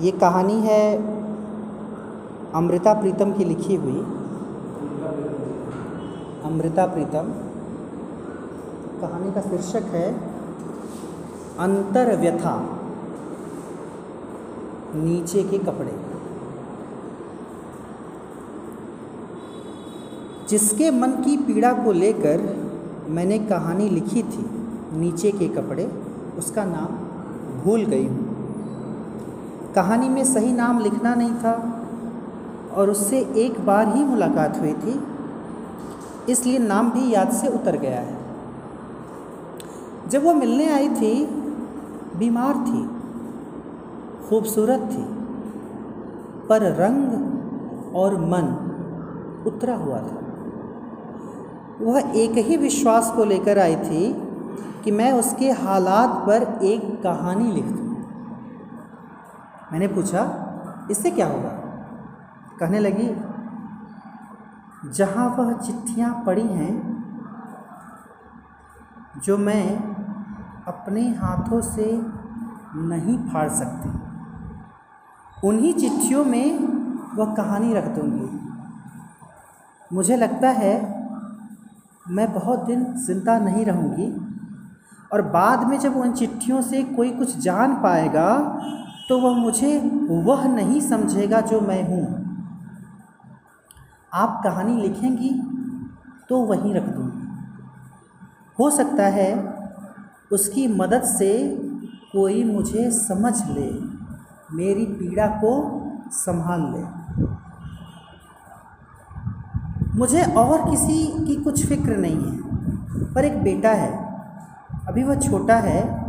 ये 0.00 0.10
कहानी 0.10 0.60
है 0.60 0.96
अमृता 2.52 2.94
प्रीतम 2.94 3.32
की 3.32 3.44
लिखी 3.44 3.74
हुई। 3.74 3.98
अमृता 6.44 6.86
प्रीतम। 6.86 7.32
कहानी 9.00 9.32
का 9.32 9.40
शीर्षक 9.40 9.82
है 9.82 10.14
अंतर 11.58 12.16
व्यथा 12.16 12.78
नीचे 14.94 15.42
के 15.42 15.58
कपड़े। 15.58 16.00
जिसके 20.48 20.90
मन 20.90 21.10
की 21.10 21.36
पीड़ा 21.36 21.72
को 21.72 21.92
लेकर 21.92 22.56
मैंने 23.08 23.38
कहानी 23.38 23.88
लिखी 23.88 24.22
थी, 24.22 24.50
नीचे 24.92 25.32
के 25.32 25.48
कपड़े, 25.48 25.92
उसका 26.38 26.64
नाम 26.64 26.86
भूल 27.60 27.84
गई 27.84 28.06
हूँ। 28.06 28.31
कहानी 29.74 30.08
में 30.08 30.24
सही 30.24 30.52
नाम 30.52 30.78
लिखना 30.78 31.14
नहीं 31.14 31.34
था 31.34 31.52
और 32.74 32.90
उससे 32.90 33.18
एक 33.36 33.64
बार 33.66 33.94
ही 33.96 34.04
मुलाकात 34.04 34.58
हुई 34.60 34.72
थी, 34.72 35.00
इसलिए 36.28 36.58
नाम 36.58 36.90
भी 36.90 37.12
याद 37.12 37.32
से 37.32 37.48
उतर 37.48 37.76
गया 37.76 38.00
है। 38.00 38.16
जब 40.08 40.24
वो 40.24 40.34
मिलने 40.34 40.68
आई 40.72 40.88
थी, 40.88 41.14
बीमार 42.16 42.54
थी, 42.54 42.82
खूबसूरत 44.28 44.88
थी, 44.92 45.04
पर 46.48 46.62
रंग 46.74 47.94
और 47.96 48.16
मन 48.22 48.46
उतरा 49.46 49.76
हुआ 49.76 49.98
था। 49.98 50.18
वह 51.80 52.12
एक 52.16 52.38
ही 52.38 52.56
विश्वास 52.56 53.12
को 53.16 53.24
लेकर 53.24 53.58
आई 53.58 53.76
थी 53.76 54.12
कि 54.84 54.90
मैं 54.90 55.12
उसके 55.12 55.50
हालात 55.50 56.10
पर 56.26 56.42
एक 56.64 57.02
कहानी 57.02 57.52
लिख 57.52 57.64
मैंने 59.72 59.86
पूछा, 59.88 60.22
इससे 60.90 61.10
क्या 61.10 61.26
होगा? 61.26 61.50
कहने 62.60 62.78
लगी, 62.78 63.08
जहाँ 64.90 65.28
वह 65.28 65.52
चिट्ठियाँ 65.52 66.22
पड़ी 66.26 66.46
हैं, 66.46 66.74
जो 69.24 69.36
मैं 69.38 69.76
अपने 70.68 71.08
हाथों 71.14 71.60
से 71.60 71.86
नहीं 72.74 73.16
फाड़ 73.28 73.48
सकती, 73.48 73.90
उन्हीं 75.48 75.72
चिट्ठियों 75.74 76.24
में 76.24 76.58
वह 77.16 77.34
कहानी 77.34 77.74
रख 77.74 77.86
दूँगी। 77.88 78.28
मुझे 79.90 80.16
लगता 80.16 80.48
है, 80.48 80.74
मैं 82.10 82.32
बहुत 82.32 82.58
दिन 82.58 82.84
ज़िंदा 82.96 83.38
नहीं 83.38 83.64
रहूँगी, 83.64 84.10
और 85.12 85.22
बाद 85.22 85.66
में 85.68 85.78
जब 85.78 85.96
उन 85.96 86.12
चिट्ठियों 86.12 86.60
से 86.62 86.82
कोई 86.82 87.10
कुछ 87.10 87.36
जान 87.38 87.74
पाएगा 87.74 88.28
तो 89.12 89.18
वह 89.18 89.34
मुझे 89.36 89.78
वह 90.26 90.44
नहीं 90.48 90.80
समझेगा 90.80 91.40
जो 91.40 91.60
मैं 91.60 91.82
हूँ। 91.88 92.04
आप 94.14 94.40
कहानी 94.44 94.76
लिखेंगी 94.82 95.30
तो 96.28 96.38
वहीं 96.42 96.74
रख 96.74 96.82
दूँगी। 96.82 97.26
हो 98.58 98.70
सकता 98.70 99.06
है 99.06 99.28
उसकी 100.32 100.66
मदद 100.68 101.02
से 101.02 101.30
कोई 102.12 102.42
मुझे 102.44 102.90
समझ 102.90 103.34
ले, 103.48 103.70
मेरी 104.56 104.86
पीड़ा 104.86 105.26
को 105.26 105.52
संभाल 106.12 106.60
ले। 106.72 106.84
मुझे 109.98 110.22
और 110.22 110.70
किसी 110.70 111.04
की 111.26 111.36
कुछ 111.36 111.66
फ़िक्र 111.66 111.96
नहीं 111.96 112.16
है, 112.16 113.12
पर 113.14 113.24
एक 113.24 113.42
बेटा 113.42 113.72
है। 113.74 113.92
अभी 114.88 115.02
वह 115.02 115.20
छोटा 115.20 115.56
है 115.56 116.01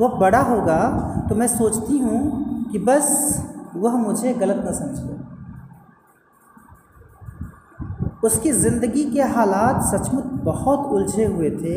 वह 0.00 0.18
बड़ा 0.18 0.40
होगा 0.42 0.80
तो 1.28 1.34
मैं 1.34 1.46
सोचती 1.48 1.98
हूँ 1.98 2.20
कि 2.72 2.78
बस 2.80 3.06
वह 3.76 3.96
मुझे 3.98 4.32
गलत 4.34 4.62
न 4.66 4.72
समझे। 4.74 5.18
उसकी 8.24 8.52
ज़िंदगी 8.52 9.04
के 9.04 9.22
हालात 9.34 9.82
सचमुच 9.84 10.24
बहुत 10.44 10.80
उलझे 10.92 11.24
हुए 11.26 11.50
थे 11.52 11.76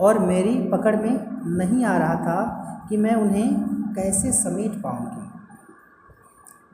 और 0.00 0.18
मेरी 0.18 0.54
पकड़ 0.68 0.94
में 0.96 1.14
नहीं 1.56 1.84
आ 1.84 1.96
रहा 1.98 2.14
था 2.16 2.86
कि 2.88 2.96
मैं 2.96 3.14
उन्हें 3.14 3.48
कैसे 3.94 4.32
समेट 4.32 4.80
पाऊँगी। 4.82 5.22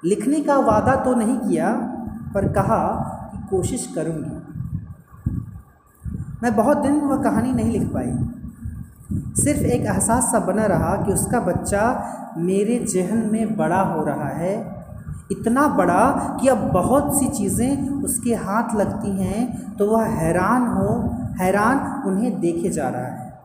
लिखने 0.03 0.41
का 0.41 0.57
वादा 0.59 0.95
तो 0.97 1.15
नहीं 1.15 1.39
किया, 1.39 1.71
पर 2.35 2.53
कहा 2.53 2.83
कि 3.33 3.39
कोशिश 3.49 3.87
करूँगी। 3.95 4.37
मैं 6.43 6.55
बहुत 6.57 6.77
दिन 6.79 7.01
वह 7.01 7.23
कहानी 7.23 7.53
नहीं 7.53 7.73
लिख 7.73 7.89
पाई। 7.93 8.11
सिर्फ़ 9.13 9.61
एक 9.61 9.81
एहसास 9.83 10.25
सा 10.25 10.39
बना 10.39 10.65
रहा 10.67 10.95
कि 10.97 11.13
उसका 11.13 11.41
बच्चा 11.41 11.85
मेरे 12.39 12.79
जहन 12.79 13.29
में 13.33 13.57
बड़ा 13.57 13.81
हो 13.83 14.05
रहा 14.05 14.29
है। 14.29 14.79
इतना 15.33 15.67
बड़ा 15.69 16.39
कि 16.41 16.49
अब 16.49 16.59
बहुत 16.73 17.19
सी 17.19 17.29
चीज़ें 17.29 17.89
उसके 18.03 18.35
हाथ 18.35 18.75
लगती 18.75 19.11
हैं 19.11 19.77
तो 19.77 19.87
वह 19.87 20.05
हैरान 20.05 20.67
हो, 20.67 20.89
हैरान 21.41 22.03
उन्हें 22.07 22.41
देखे 22.41 22.69
जा 22.69 22.89
रहा 22.89 23.03
है। 23.03 23.39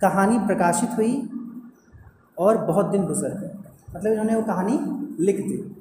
कहानी 0.00 0.38
प्रकाशित 0.38 0.90
हुई 0.96 1.30
और 2.38 2.56
बहुत 2.56 2.86
दिन 2.86 3.04
गुजर 3.04 3.28
गए। 3.28 3.50
मतलब 3.96 4.12
इन्होंने 4.12 4.34
वो 4.34 4.42
कहानी 4.42 4.78
लिख 5.24 5.36
दी। 5.36 5.76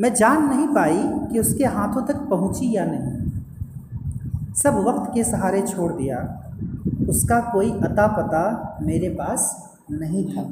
मैं 0.00 0.14
जान 0.14 0.48
नहीं 0.48 0.68
पाई 0.68 1.02
कि 1.32 1.38
उसके 1.38 1.64
हाथों 1.64 2.02
तक 2.02 2.16
पहुँची 2.16 2.76
या 2.76 2.84
नहीं। 2.84 3.30
सब 4.54 4.74
वक्त 4.76 5.10
के 5.14 5.24
सहारे 5.24 5.62
छोड़ 5.62 5.92
दिया। 5.92 6.41
उसका 7.08 7.40
कोई 7.40 7.70
अता 7.70 8.06
पता 8.06 8.78
मेरे 8.82 9.08
पास 9.08 9.70
नहीं 9.90 10.24
था। 10.24 10.50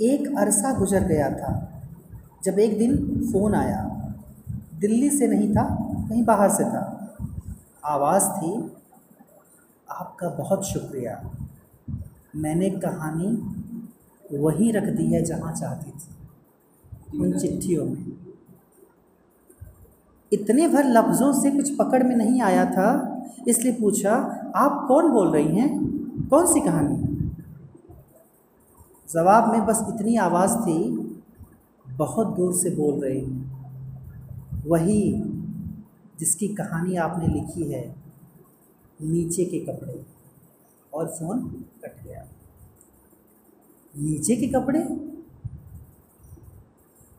एक 0.00 0.38
अरसा 0.38 0.78
गुजर 0.78 1.04
गया 1.04 1.30
था। 1.30 1.82
जब 2.44 2.58
एक 2.58 2.78
दिन 2.78 2.96
फ़ोन 3.32 3.54
आया। 3.54 3.94
दिल्ली 4.80 5.10
से 5.10 5.26
नहीं 5.26 5.52
था, 5.52 5.74
कहीं 6.08 6.24
बाहर 6.24 6.50
से 6.50 6.64
था। 6.64 7.16
आवाज़ 7.84 8.24
थी, 8.24 8.76
आपका 9.90 10.28
बहुत 10.28 10.64
शुक्रिया। 10.64 11.30
मैंने 12.36 12.70
कहानी 12.70 13.54
वहीं 14.38 14.72
रख 14.72 14.96
दी 14.96 15.12
है 15.12 15.22
जहाँ 15.22 15.52
चाहती 15.52 15.90
थी, 15.90 16.18
उन 17.18 17.38
चिट्ठियों 17.38 17.84
में। 17.84 18.12
इतने 20.32 20.68
भर 20.68 20.84
लफ्ज़ों 20.84 21.32
से 21.32 21.50
कुछ 21.50 21.76
पकड़ 21.76 22.02
में 22.02 22.16
नहीं 22.16 22.42
आया 22.42 22.64
था 22.64 23.17
इसलिए 23.48 23.72
पूछा, 23.72 24.14
आप 24.56 24.84
कौन 24.88 25.10
बोल 25.10 25.32
रही 25.32 25.56
हैं? 25.56 25.98
कौन 26.28 26.46
सी 26.46 26.60
कहानी? 26.60 26.96
जवाब 29.14 29.52
में 29.52 29.66
बस 29.66 29.78
इतनी 29.88 30.16
आवाज़ 30.16 30.56
थी, 30.56 30.90
बहुत 31.88 32.36
दूर 32.36 32.54
से 32.54 32.70
बोल 32.70 33.00
रही 33.00 33.48
वही 34.68 35.22
जिसकी 36.18 36.48
कहानी 36.48 36.96
आपने 36.96 37.26
लिखी 37.26 37.72
है, 37.72 37.94
नीचे 39.02 39.44
के 39.44 39.58
कपड़े। 39.58 40.18
और 40.94 41.06
फ़ोन 41.06 41.64
कट 41.84 42.04
गया। 42.04 42.24
नीचे 43.98 44.36
के 44.36 44.46
कपड़े? 44.46 44.80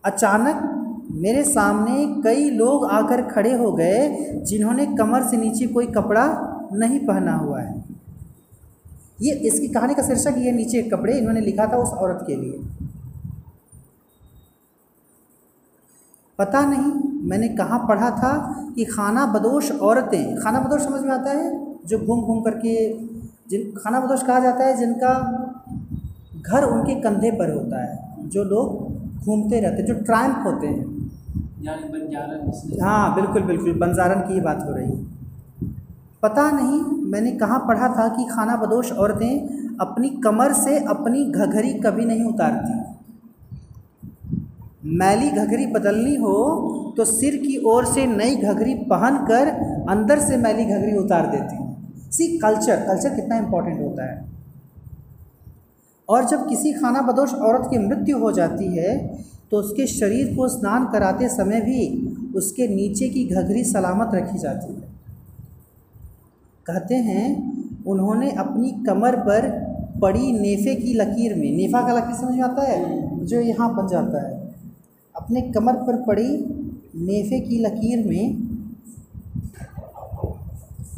अचानक 0.06 0.89
मेरे 1.12 1.44
सामने 1.44 2.22
कई 2.22 2.50
लोग 2.50 2.86
आकर 2.86 3.22
खड़े 3.22 3.54
हो 3.54 3.72
गए, 3.72 4.10
जिन्होंने 4.46 4.86
कमर 4.86 5.24
से 5.24 5.38
नीचे 5.38 5.68
कोई 5.68 5.88
कपड़ा 5.88 6.56
नहीं 6.74 7.00
पहना 7.00 7.36
हुआ 7.36 7.62
है। 7.62 7.86
ये, 9.22 9.34
इसकी 9.34 9.68
कहानी 9.68 9.94
का 9.94 10.04
शीर्षक 10.04 10.36
ये 10.38 10.52
नीचे 10.52 10.82
कपड़े 10.82 11.18
इन्होंने 11.18 11.42
लिखा 11.42 11.66
था 11.66 11.78
उस 11.78 11.90
औरत 11.90 12.24
के 12.28 12.36
लिए। 12.36 12.62
पता 16.40 16.62
नहीं, 16.62 17.20
मैंने 17.30 17.48
कहाँ 17.50 17.86
पढ़ा 17.88 18.12
था 18.12 18.64
कि 18.76 18.86
खाना 18.86 19.26
बदोश 19.26 19.72
औरतें, 19.72 20.36
खाना 20.36 20.60
बदोश 20.60 20.82
समझ 20.82 21.02
में 21.02 21.12
आता 21.12 21.32
है? 21.32 21.76
जो 21.86 22.00
घूम 22.00 22.22
घूम 22.22 22.42
करके, 22.42 22.94
जिन, 23.50 23.72
खाना 23.78 24.00
बदोश 24.00 24.24
कहा 24.24 24.40
जाता 24.40 24.64
है, 24.64 24.78
जिनका 24.78 25.14
घर 26.42 26.64
उनके 26.64 26.96
कंधे 26.96 27.32
पर 27.32 27.54
होता 27.54 27.84
है, 27.84 28.16
जो 28.30 28.44
लोग 28.44 29.00
घूमते 29.26 29.60
रहते 29.60 29.76
हैं, 29.76 29.86
जो 29.86 29.94
ट्रायम्प 29.94 30.44
होते 30.46 30.68
हैं। 30.68 30.89
हाँ 32.82 33.16
बिल्कुल 33.16 33.44
बिल्कुल 33.44 33.74
बंजारन 33.80 34.22
की 34.28 34.34
ही 34.34 34.42
बात 34.42 34.64
हो 34.66 34.74
रही 34.74 34.92
है। 34.92 34.98
पता 36.24 36.50
नहीं 36.52 36.80
मैंने 37.12 37.32
कहाँ 37.32 37.60
पढ़ा 37.68 37.88
था 37.90 38.08
कि 38.16 38.26
खाना 38.26 38.56
बदोश 38.56 38.92
औरतें 38.94 39.78
अपनी 39.80 40.10
कमर 40.24 40.54
से 40.54 40.78
अपनी 40.86 41.24
घघरी 41.26 41.74
कभी 41.80 42.06
नहीं 42.06 42.24
उतारती। 42.26 42.74
मैली 44.98 45.30
घघरी 45.32 45.66
बदलनी 45.68 46.16
हो 46.16 46.36
तो 46.98 47.06
सिर 47.06 47.36
की 47.38 47.58
ओर 47.66 47.86
से 47.86 48.06
नई 48.08 48.36
घघरी 48.36 48.74
पहन 48.90 49.18
कर 49.26 49.48
अंदर 49.90 50.20
से 50.20 50.38
मैली 50.38 50.66
घघरी 50.66 50.98
उतार 50.98 51.26
देती। 51.28 52.12
सी 52.12 52.38
कल्चर 52.38 52.86
कल्चर 52.88 53.16
कितना 53.16 53.38
इम्पोर्टेंट 53.38 53.80
होता 53.82 54.12
है। 54.12 54.28
और 56.10 56.26
जब 56.26 56.48
किसी 56.48 56.72
खाना 56.74 57.02
बदोश 57.02 57.34
औरत 57.34 57.68
की 57.72 57.78
मृत्यु 57.78 58.18
हो 58.18 58.32
जाती 58.32 58.68
है 58.78 58.92
तो 59.52 59.58
उसके 59.58 59.88
शरीर 59.88 60.36
को 60.36 60.48
स्नान 60.48 60.86
कराते 60.86 61.30
समय 61.30 61.62
भी 61.62 62.08
उसके 62.36 62.68
नीचे 62.68 63.10
की 63.10 63.26
घघरी 63.26 63.64
सलामत 63.64 64.10
रखी 64.14 64.38
जाती 64.38 64.74
है। 64.74 64.90
कहते 66.66 66.96
हैं, 66.96 67.60
उन्होंने 67.84 68.32
अपनी 68.32 68.72
कमर 68.72 69.16
पर 69.16 69.70
पड़ी 70.02 70.32
नेफे 70.32 70.76
की 70.76 70.94
लकीर 70.94 71.36
में, 71.36 71.52
नेफा 71.58 71.82
का 71.82 71.94
लकीर 71.94 72.16
समझ 72.16 72.32
में 72.32 72.42
आता 72.42 72.62
है? 72.62 73.10
जो 73.26 73.40
यहाँ 73.40 73.76
बन 73.76 73.88
जाता 73.88 74.28
है। 74.28 74.56
अपने 75.16 75.42
कमर 75.42 75.74
पर 75.74 76.06
पड़ी 76.06 76.28
नेफे 76.96 77.40
की 77.40 77.60
लकीर 77.60 78.08
में 78.08 78.50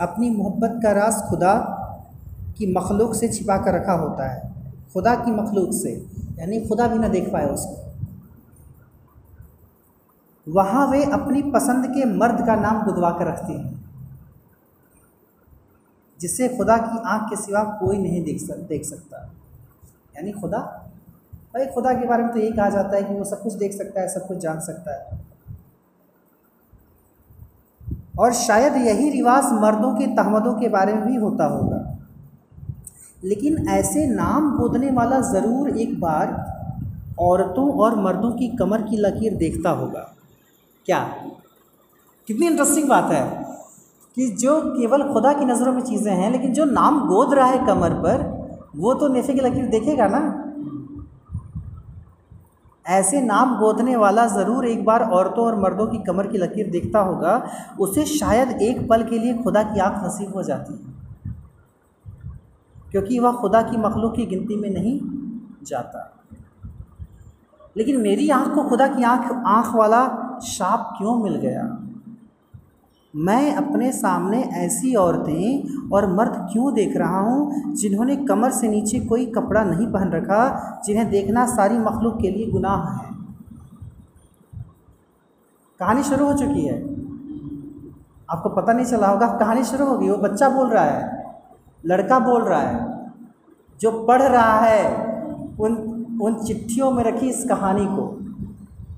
अपनी 0.02 0.30
मोहब्बत 0.30 0.80
का 0.84 0.92
राज 0.92 1.14
खुदा 1.14 1.78
की 2.58 2.74
मखलूक 2.74 3.16
से 3.16 3.28
छिपा 3.28 3.58
कर 3.58 3.74
रखा 3.74 3.94
होता 3.94 4.34
है। 4.34 4.52
खुदा 4.94 5.16
की 5.16 5.32
मखलूक 5.32 5.74
से, 5.74 6.06
यानी 6.40 6.60
खुदा 6.60 6.88
भी 6.88 7.00
ना 7.00 7.08
देख 7.08 7.34
पाए 7.34 7.46
उसको। 7.46 7.81
वहाँ 10.48 10.86
वे 10.88 11.04
अपनी 11.04 11.42
पसंद 11.52 11.86
के 11.88 12.06
मर्द 12.06 12.46
का 12.46 12.56
नाम 12.56 12.82
गुदवा 12.84 13.10
कर 13.10 13.28
रखती 13.28 13.54
हैं, 13.54 13.80
जिससे 16.20 16.48
खुदा 16.50 16.78
की 16.78 17.00
आँख 17.06 17.30
के 17.30 17.36
सिवा 17.36 17.64
कोई 17.80 17.98
नहीं 17.98 18.24
देख 18.24 18.40
सक, 18.42 18.58
देख 18.70 18.86
सकता। 18.86 19.18
यानी 20.16 20.32
खुदा? 20.32 20.58
भाई, 21.54 21.66
खुदा 21.66 21.94
के 21.94 22.08
बारे 22.08 22.24
में 22.24 22.32
तो 22.34 22.40
यही 22.40 22.52
कहा 22.52 22.70
जाता 22.70 22.96
है 22.96 23.04
कि 23.04 23.14
वो 23.14 23.24
सब 23.24 23.42
कुछ 23.44 23.54
देख 23.54 23.74
सकता 23.74 24.02
है, 24.02 24.08
सब 24.08 24.28
कुछ 24.28 24.38
जान 24.38 24.60
सकता 24.60 24.94
है। 24.94 25.20
और 28.20 28.34
शायद 28.34 28.76
यही 28.78 29.10
रिवाज 29.10 29.52
मर्दों 29.54 29.94
के 29.96 30.08
तहमदों 30.08 30.54
के 30.54 30.70
बारे 30.70 30.94
में 30.94 31.06
भी 31.08 31.16
होता 31.16 31.46
होगा। 31.46 31.98
लेकिन 33.24 33.68
ऐसे 33.70 34.06
नाम 34.08 34.56
गोदने 34.58 34.92
वाला 34.92 35.20
ज़रूर 35.22 35.78
एक 35.78 36.00
बार 36.00 36.34
औरतों 37.20 37.72
और 37.80 37.96
मर्दों 37.96 38.32
की 38.32 38.48
कमर 38.58 38.82
की 38.82 38.98
लकीर 38.98 39.36
देखता 39.36 39.70
होगा। 39.70 40.08
क्या? 40.86 41.16
कितनी 42.28 42.48
इंटरेस्टिंग 42.48 42.90
बात 42.90 43.12
है 43.12 43.46
कि 44.16 44.28
जो 44.28 44.62
केवल 44.62 45.14
खुदा 45.14 45.34
की 45.34 45.46
नज़रों 45.46 45.74
में 45.74 45.82
चीज़ें 45.82 46.16
हैं, 46.16 46.32
लेकिन 46.32 46.54
जो 46.54 46.66
नाम 46.66 47.08
गोद 47.08 47.34
रहा 47.34 47.46
है 47.46 47.66
कमर 47.66 47.94
पर, 47.94 48.42
वो 48.76 48.94
तो 48.94 49.08
नेफे 49.08 49.34
की 49.34 49.40
लकीर 49.40 49.66
देखेगा 49.66 50.08
ना? 50.08 50.48
ऐसे 52.88 53.22
नाम 53.22 53.60
गोदने 53.60 53.96
वाला 53.96 54.28
ज़रूर 54.28 54.66
एक 54.66 54.86
बार 54.86 55.04
औरतों 55.04 55.46
और 55.46 55.60
मर्दों 55.60 55.88
की 55.88 55.98
कमर 55.98 56.28
की 56.28 56.38
लकीर 56.38 56.70
देखता 56.70 57.00
होगा, 57.00 57.50
उसे 57.80 58.06
शायद 58.06 58.62
एक 58.62 58.90
पल 58.90 59.04
के 59.04 59.20
लिए 59.20 59.34
खुदा 59.34 59.64
की 59.64 59.80
आँख 59.80 60.04
नसीब 60.06 60.36
हो 60.36 60.44
जाती 60.44 60.74
है। 60.74 60.92
क्योंकि 62.92 63.20
वह 63.20 63.32
खुदा 63.32 63.62
की 63.62 63.78
मखलूक 63.78 64.16
की 64.16 64.26
गिनती 64.26 64.56
में 64.56 64.70
नहीं 64.70 65.00
जाता। 65.64 66.21
लेकिन 67.78 68.02
मेरी 68.02 68.30
आँख 68.30 68.54
को 68.56 68.64
खुदा 68.64 68.88
की 68.88 69.04
आँख 69.04 69.32
आँख 69.48 69.76
वाला 69.76 70.02
शाप 70.44 70.94
क्यों 70.98 71.16
मिल 71.16 71.36
गया? 71.36 71.78
मैं 73.16 73.56
अपने 73.56 73.92
सामने 73.92 74.42
ऐसी 74.42 74.96
औरतें 74.96 75.90
और 75.90 76.14
मर्द 76.14 76.50
क्यों 76.52 76.74
देख 76.74 76.98
रहा 76.98 77.20
हूँ, 77.20 77.74
जिन्होंने 77.74 78.16
कमर 78.16 78.52
से 78.52 78.68
नीचे 78.68 79.00
कोई 79.00 79.26
कपड़ा 79.26 79.64
नहीं 79.64 79.88
पहन 79.88 80.12
रखा, 80.12 80.82
जिन्हें 80.86 81.10
देखना 81.10 81.46
सारी 81.46 81.78
मखलूक 81.78 82.22
के 82.22 82.32
लिए 82.32 82.52
गुनाह 82.52 82.92
है? 82.92 83.10
कहानी 85.80 86.04
शुरू 86.04 86.26
हो 86.26 86.34
चुकी 86.34 86.66
है। 86.66 86.82
आपको 88.30 88.50
पता 88.50 88.74
नहीं 88.74 88.86
चला 88.86 89.08
होगा, 89.08 89.28
कहानी 89.28 89.64
शुरू 89.64 89.86
होगी 89.86 90.10
वो 90.10 90.18
बच्चा 90.18 90.50
बोल 90.50 90.70
रहा 90.70 90.84
है, 90.84 91.36
लड़का 91.86 92.20
बोल 92.20 92.42
रहा 92.42 92.60
है, 92.60 93.10
जो 93.80 93.92
पढ़ 94.06 94.22
रहा 94.22 94.60
है, 94.60 94.84
उन 95.60 95.91
उन 96.22 96.34
चिट्ठियों 96.34 96.92
में 96.92 97.04
रखी 97.04 97.30
इस 97.30 97.46
कहानी 97.46 97.86
को। 97.86 98.20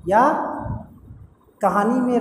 या 0.07 0.29
कहानी 1.61 1.99
में 1.99 2.19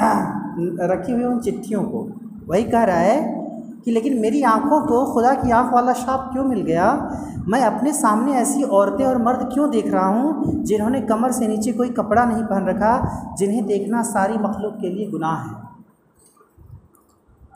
रखी 0.80 1.12
हुई 1.12 1.24
उन 1.24 1.40
चिट्ठियों 1.40 1.82
को। 1.82 2.10
वही 2.48 2.64
कह 2.64 2.84
रहा 2.84 2.96
है 2.96 3.36
कि 3.84 3.90
लेकिन 3.90 4.20
मेरी 4.20 4.42
आँखों 4.42 4.80
को 4.86 5.14
खुदा 5.14 5.34
की 5.34 5.50
आँख 5.50 5.72
वाला 5.72 5.92
शाप 5.92 6.30
क्यों 6.32 6.44
मिल 6.44 6.60
गया? 6.60 7.10
मैं 7.48 7.60
अपने 7.60 7.92
सामने 7.92 8.32
ऐसी 8.32 8.62
औरतें 8.62 9.04
और 9.04 9.22
मर्द 9.22 9.50
क्यों 9.52 9.70
देख 9.70 9.92
रहा 9.92 10.06
हूँ, 10.06 10.54
जिन्होंने 10.64 11.00
कमर 11.00 11.32
से 11.32 11.48
नीचे 11.48 11.72
कोई 11.72 11.88
कपड़ा 11.88 12.24
नहीं 12.24 12.42
पहन 12.42 12.66
रखा, 12.66 13.26
जिन्हें 13.38 13.66
देखना 13.66 14.02
सारी 14.02 14.38
मखलूक 14.38 14.74
के 14.80 14.88
लिए 14.88 15.10
गुनाह 15.10 15.36
है? 15.36 15.54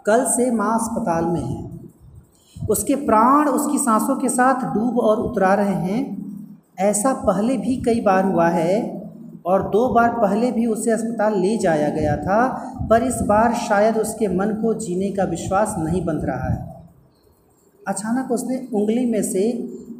कल 0.06 0.25
से 0.25 0.50
माँ 0.50 0.75
अस्पताल 0.75 1.25
में 1.25 1.44
है। 1.44 1.81
उसके 2.70 2.94
प्राण 2.94 3.48
उसकी 3.48 3.78
सांसों 3.78 4.16
के 4.16 4.28
साथ 4.28 4.75
डूब 4.75 4.98
और 4.98 5.16
उतरा 5.16 5.54
रहे 5.54 5.75
हैं। 5.75 6.30
ऐसा 6.81 7.12
पहले 7.12 7.56
भी 7.56 7.77
कई 7.77 8.00
बार 8.00 8.25
हुआ 8.25 8.49
है 8.49 9.00
और 9.47 9.62
दो 9.62 9.94
बार 9.94 10.09
पहले 10.11 10.53
भी 10.53 10.67
उसे 10.67 10.91
अस्पताल 10.91 11.41
ले 11.41 11.56
जाया 11.59 11.88
गया 11.88 12.17
था, 12.17 12.49
पर 12.91 13.03
इस 13.03 13.15
बार 13.23 13.55
शायद 13.55 13.97
उसके 13.97 14.29
मन 14.29 14.47
को 14.62 14.75
जीने 14.75 15.11
का 15.11 15.25
विश्वास 15.25 15.75
नहीं 15.79 16.05
बन 16.05 16.17
रहा 16.17 16.49
है। 16.49 16.85
अचानक 17.88 18.31
उसने 18.31 18.69
उंगली 18.75 19.06
में 19.06 19.23
से 19.23 19.41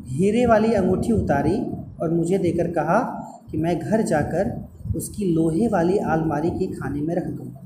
हीरे 0.09 0.47
वाली 0.47 0.73
अंगूठी 0.73 1.13
उतारी 1.13 1.67
और 2.03 2.11
मुझे 2.11 2.39
देकर 2.39 2.71
कहा 2.71 2.99
कि 3.51 3.59
मैं 3.59 3.79
घर 3.79 4.03
जाकर 4.03 4.69
उसकी 4.97 5.35
लोहे 5.35 5.69
वाली 5.69 5.99
आलमारी 5.99 6.51
के 6.51 6.67
खाने 6.67 7.01
में 7.01 7.15
रख 7.15 7.27
दूँगा। 7.27 7.61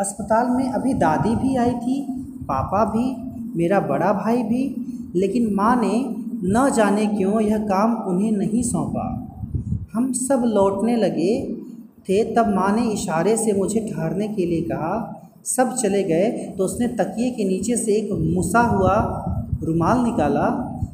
अस्पताल 0.00 0.46
में 0.46 0.68
अभी 0.68 0.94
दादी 0.94 1.36
भी 1.36 1.56
आई 1.56 1.70
थी, 1.70 2.06
पापा 2.42 2.84
भी, 2.84 3.16
मेरा 3.56 3.80
बड़ा 3.80 4.12
भाई 4.12 4.42
भी, 4.42 4.86
लेकिन 5.14 5.54
माँ 5.54 5.76
ने 5.76 6.23
न 6.46 6.70
जाने 6.76 7.06
क्यों 7.06 7.40
यह 7.40 7.58
काम 7.58 7.94
उन्हें 8.08 8.32
नहीं 8.32 8.62
सौंपा। 8.62 9.04
हम 9.94 10.12
सब 10.12 10.42
लौटने 10.46 10.96
लगे 10.96 11.32
थे, 12.08 12.22
तब 12.34 12.48
माँ 12.48 12.70
ने 12.76 12.82
इशारे 12.92 13.36
से 13.36 13.52
मुझे 13.52 13.80
ठहरने 13.80 14.28
के 14.28 14.46
लिए 14.46 14.62
कहा, 14.62 15.20
सब 15.44 15.74
चले 15.74 16.02
गए? 16.02 16.30
तो 16.58 16.64
उसने 16.64 16.88
तकिए 16.88 17.30
के 17.30 17.44
नीचे 17.44 17.76
से 17.76 17.92
एक 17.92 18.12
मुसा 18.34 18.60
हुआ 18.60 18.94
रुमाल 19.62 19.98
निकाला, 19.98 20.46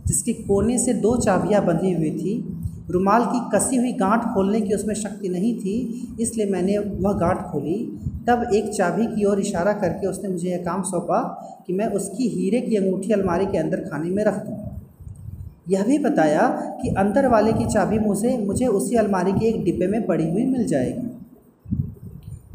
जिसके 0.07 0.33
कोने 0.33 0.79
से 0.79 0.95
दो 0.95 1.17
चाबियाँ 1.17 1.65
बंधी 1.67 1.93
हुई 1.93 2.11
थी। 2.11 2.57
रुमाल 2.91 3.25
की 3.25 3.41
कसी 3.55 3.77
हुई 3.77 3.93
गांठ 3.93 4.25
खोलने 4.35 4.61
की 4.61 4.75
उसमें 4.75 4.95
शक्ति 4.95 5.29
नहीं 5.29 5.55
थी, 5.55 5.77
इसलिए 6.21 6.47
मैंने 6.47 6.79
वह 6.79 7.13
गांठ 7.13 7.43
खोली। 7.43 7.79
तब 8.29 8.51
एक 8.55 8.69
चाबी 8.69 9.07
की 9.07 9.25
ओर 9.25 9.41
इशारा 9.41 9.73
करके 9.73 10.07
उसने 10.07 10.29
मुझे 10.29 10.51
यह 10.51 10.63
काम 10.65 10.83
सौंपा 10.83 11.21
कि 11.67 11.73
मैं 11.73 11.87
उसकी 11.87 12.29
हीरे 12.29 12.61
की 12.61 12.77
अंगूठी 12.77 13.13
अलमारी 13.13 13.47
के 13.47 13.59
अंदर 13.59 13.81
खाने 13.81 14.11
में 14.11 14.25
रख 14.25 14.45
दूँ। 14.47 14.60
यह 15.71 15.85
भी 15.85 15.99
बताया 15.99 16.49
कि 16.83 16.89
अंदर 16.89 17.27
वाले 17.27 17.53
की 17.53 17.67
चाबी 17.67 17.99
मुझे 17.99 18.39
मुझे 18.39 18.67
उसी 18.67 18.97
अलमारी 18.97 19.33
के 19.33 19.47
एक 19.47 19.65
डिब्बे 19.65 19.87
में 19.87 20.07
पड़ी 20.07 20.31
हुई 20.31 20.45
मिल 20.45 20.67
जाएगी। 20.67 21.09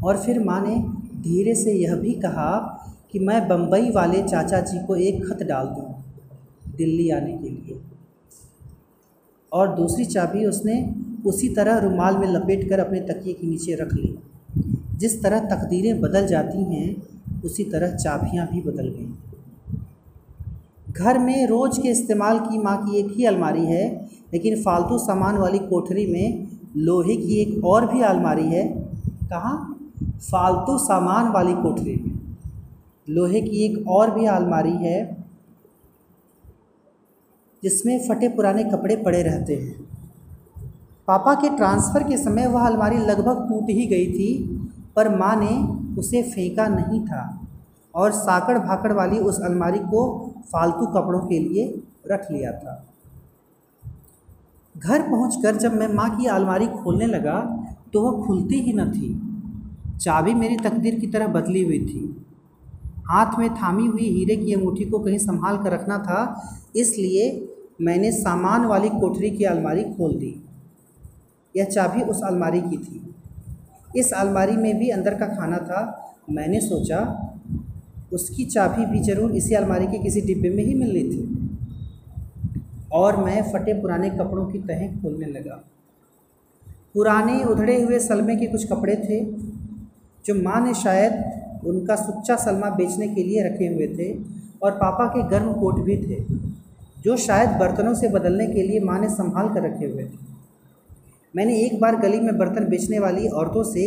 और 0.03 0.17
फिर 0.17 0.39
माँ 0.43 0.61
ने 0.67 0.75
धीरे 1.21 1.55
से 1.55 1.73
यह 1.73 1.95
भी 1.95 2.11
कहा 2.11 2.51
कि 3.11 3.19
मैं 3.19 3.47
बम्बई 3.47 3.89
वाले 3.89 4.21
चाचा 4.23 4.59
जी 4.59 4.85
को 4.85 4.95
एक 4.95 5.25
खत 5.25 5.43
डाल 5.43 5.65
दूँ 5.65 6.03
दिल्ली 6.77 7.09
आने 7.09 7.33
के 7.33 7.49
लिए। 7.49 7.79
और 9.51 9.75
दूसरी 9.75 10.05
चाबी 10.05 10.45
उसने 10.45 10.93
उसी 11.25 11.49
तरह 11.49 11.77
रुमाल 11.77 12.17
में 12.17 12.27
लपेट 12.27 12.69
कर 12.69 12.79
अपने 12.79 12.99
तकिए 12.99 13.33
के 13.33 13.47
नीचे 13.47 13.75
रख 13.75 13.93
ली। 13.93 14.19
जिस 14.97 15.23
तरह 15.23 15.39
तकदीरें 15.39 16.01
बदल 16.01 16.27
जाती 16.27 16.63
हैं, 16.63 17.03
उसी 17.41 17.63
तरह 17.63 17.95
चाबियाँ 17.95 18.47
भी 18.47 18.61
बदल 18.61 18.89
गईं। 18.89 19.14
घर 20.97 21.17
में 21.19 21.47
रोज़ 21.47 21.81
के 21.81 21.89
इस्तेमाल 21.89 22.39
की 22.39 22.57
माँ 22.57 22.85
की 22.85 22.97
एक 22.97 23.07
ही 23.11 23.25
अलमारी 23.25 23.65
है, 23.65 24.09
लेकिन 24.33 24.61
फालतू 24.61 24.97
सामान 24.97 25.37
वाली 25.37 25.59
कोठरी 25.59 26.05
में 26.05 26.47
लोहे 26.77 27.15
की 27.15 27.41
एक 27.41 27.65
और 27.65 27.93
भी 27.93 28.01
अलमारी 28.01 28.45
है। 28.45 28.67
कहाँ? 29.29 29.79
फालतू 30.03 30.77
सामान 30.77 31.31
वाली 31.31 31.53
कोठरी 31.53 31.95
में। 31.95 32.37
लोहे 33.09 33.41
की 33.41 33.65
एक 33.65 33.87
और 33.87 34.11
भी 34.11 34.25
अलमारी 34.25 34.71
है, 34.71 35.25
जिसमें 37.63 38.07
फटे 38.07 38.27
पुराने 38.27 38.63
कपड़े 38.63 38.95
पड़े 38.95 39.23
रहते 39.23 39.55
हैं। 39.55 39.83
पापा 41.07 41.33
के 41.33 41.49
ट्रांसफ़र 41.49 42.03
के 42.03 42.17
समय 42.17 42.47
वह 42.47 42.61
अलमारी 42.61 42.97
लगभग 42.97 43.49
टूट 43.49 43.69
ही 43.69 43.85
गई 43.85 44.11
थी, 44.11 44.59
पर 44.95 45.17
माँ 45.17 45.35
ने 45.35 45.55
उसे 45.99 46.21
फेंका 46.23 46.67
नहीं 46.67 47.05
था, 47.05 47.47
और 47.95 48.11
साकड़ 48.11 48.57
भाकड़ 48.57 48.93
वाली 48.93 49.19
उस 49.19 49.39
अलमारी 49.41 49.79
को 49.79 50.24
फालतू 50.45 50.85
कपड़ों 50.85 51.19
के 51.19 51.39
लिए 51.39 51.67
रख 52.07 52.27
लिया 52.31 52.51
था। 52.51 52.81
घर 54.75 55.01
पहुंचकर 55.01 55.55
जब 55.55 55.73
मैं 55.73 55.87
माँ 55.93 56.09
की 56.17 56.25
अलमारी 56.27 56.67
खोलने 56.67 57.05
लगा 57.07 57.39
तो 57.93 58.01
वह 58.01 58.25
खुलती 58.25 58.59
ही 58.59 58.73
न 58.73 58.91
थी। 58.91 59.09
चाबी 59.97 60.33
मेरी 60.33 60.57
तकदीर 60.57 60.99
की 60.99 61.07
तरह 61.07 61.27
बदली 61.27 61.63
हुई 61.63 61.79
थी। 61.79 62.01
हाथ 63.07 63.37
में 63.39 63.49
थामी 63.55 63.85
हुई 63.87 64.09
हीरे 64.09 64.35
की 64.35 64.53
अंगूठी 64.53 64.85
को 64.85 64.99
कहीं 64.99 65.17
संभाल 65.17 65.57
कर 65.57 65.71
रखना 65.71 65.97
था, 65.97 66.49
इसलिए 66.75 67.47
मैंने 67.81 68.11
सामान 68.11 68.65
वाली 68.65 68.89
कोठरी 68.89 69.29
की 69.29 69.43
अलमारी 69.43 69.83
खोल 69.83 70.15
दी। 70.15 70.33
यह 71.55 71.65
चाबी 71.65 72.01
उस 72.01 72.21
अलमारी 72.23 72.61
की 72.61 72.77
थी। 72.77 73.01
इस 73.95 74.11
अलमारी 74.13 74.55
में 74.57 74.77
भी 74.79 74.89
अंदर 74.89 75.15
का 75.15 75.25
खाना 75.27 75.57
था। 75.57 75.81
मैंने 76.29 76.59
सोचा 76.59 76.99
उसकी 78.15 78.45
चाबी 78.47 78.85
भी 78.85 78.99
ज़रूर 79.03 79.31
इसी 79.33 79.55
अलमारी 79.55 79.87
के 79.87 79.97
किसी 79.99 80.21
डिब्बे 80.23 80.49
में 80.49 80.63
ही 80.63 80.73
मिलनी 80.75 81.03
थी। 81.05 81.21
और 82.93 83.17
मैं 83.17 83.41
फटे 83.51 83.73
पुराने 83.81 84.09
कपड़ों 84.11 84.45
की 84.45 84.59
तहें 84.67 85.01
खोलने 85.01 85.25
लगा। 85.29 85.63
पुराने 86.93 87.43
उधड़े 87.45 87.81
हुए 87.81 87.99
सलमे 88.01 88.35
के 88.35 88.47
कुछ 88.47 88.65
कपड़े 88.67 88.95
थे, 88.97 89.19
जो 90.25 90.35
माँ 90.35 90.59
ने 90.65 90.73
शायद 90.73 91.65
उनका 91.65 91.95
सुच्चा 91.95 92.35
सलमा 92.35 92.69
बेचने 92.71 93.07
के 93.07 93.23
लिए 93.23 93.43
रखे 93.43 93.67
हुए 93.67 93.87
थे, 93.89 94.11
और 94.63 94.71
पापा 94.73 95.05
के 95.07 95.27
गर्म 95.29 95.51
कोट 95.53 95.79
भी 95.79 95.97
थे, 95.99 96.23
जो 97.03 97.17
शायद 97.17 97.49
बर्तनों 97.59 97.93
से 97.93 98.07
बदलने 98.09 98.47
के 98.47 98.63
लिए 98.63 98.79
माँ 98.81 98.99
ने 98.99 99.09
संभाल 99.09 99.53
कर 99.53 99.63
रखे 99.63 99.85
हुए 99.85 100.03
थे। 100.03 100.23
मैंने 101.33 101.57
एक 101.59 101.79
बार 101.81 101.95
गली 101.99 102.19
में 102.19 102.37
बर्तन 102.37 102.67
बेचने 102.69 102.99
वाली 102.99 103.27
औरतों 103.29 103.63
से 103.63 103.83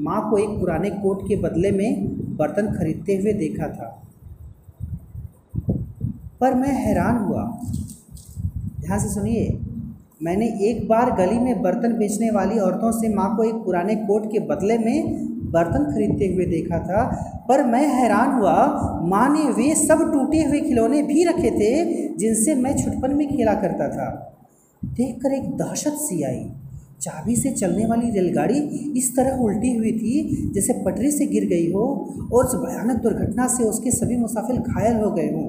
माँ 0.00 0.20
को 0.30 0.38
एक 0.38 0.58
पुराने 0.60 0.90
कोट 0.92 1.22
के 1.28 1.36
बदले 1.36 1.70
में 1.70 1.90
बर्तन 2.36 2.72
खरीदते 2.72 3.16
हुए 3.16 3.32
देखा 3.32 3.68
था। 3.68 4.02
पर 6.40 6.54
मैं 6.54 6.72
हैरान 6.72 7.16
हुआ। 7.16 7.42
ध्यान 8.80 8.98
से 8.98 9.08
सुनिए, 9.08 9.58
मैंने 10.22 10.46
एक 10.60 10.88
बार 10.88 11.10
गली 11.16 11.38
में 11.38 11.62
बर्तन 11.62 11.92
बेचने 11.92 12.30
वाली 12.30 12.58
औरतों 12.58 12.90
से 12.92 13.08
माँ 13.14 13.36
को 13.36 13.44
एक 13.44 13.54
पुराने 13.54 13.94
कोट 13.96 14.26
के 14.32 14.38
बदले 14.38 14.78
में 14.78 15.26
बर्तन 15.50 15.84
खरीदते 15.84 16.26
हुए 16.26 16.44
देखा 16.44 16.78
था। 16.78 17.02
पर 17.48 17.64
मैं 17.64 17.86
हैरान 17.88 18.32
हुआ, 18.32 18.56
माँ 19.02 19.28
ने 19.28 19.50
वे 19.52 19.74
सब 19.74 20.12
टूटे 20.12 20.42
हुए 20.44 20.60
खिलौने 20.60 21.02
भी 21.02 21.24
रखे 21.24 21.50
थे 21.50 21.84
जिनसे 22.16 22.54
मैं 22.54 22.76
छुटपन 22.76 23.14
में 23.14 23.28
खेला 23.28 23.54
करता 23.54 23.88
था। 23.88 24.08
देखकर 24.84 25.32
एक 25.32 25.50
दहशत 25.56 25.92
सी 25.92 26.22
आई। 26.22 26.50
चाबी 27.00 27.34
से 27.36 27.50
चलने 27.50 27.86
वाली 27.86 28.10
रेलगाड़ी 28.10 28.58
इस 28.98 29.14
तरह 29.16 29.38
उल्टी 29.38 29.74
हुई 29.76 29.92
थी, 29.92 30.50
जैसे 30.54 30.72
पटरी 30.84 31.10
से 31.10 31.26
गिर 31.26 31.44
गई 31.44 31.70
हो 31.72 31.84
और 32.32 32.44
उस 32.44 32.54
भयानक 32.56 33.02
दुर्घटना 33.02 33.46
से 33.48 33.64
उसके 33.64 33.90
सभी 33.90 34.16
मुसाफिर 34.16 34.56
घायल 34.58 34.96
हो 34.96 35.10
गए 35.10 35.26
हों। 35.26 35.48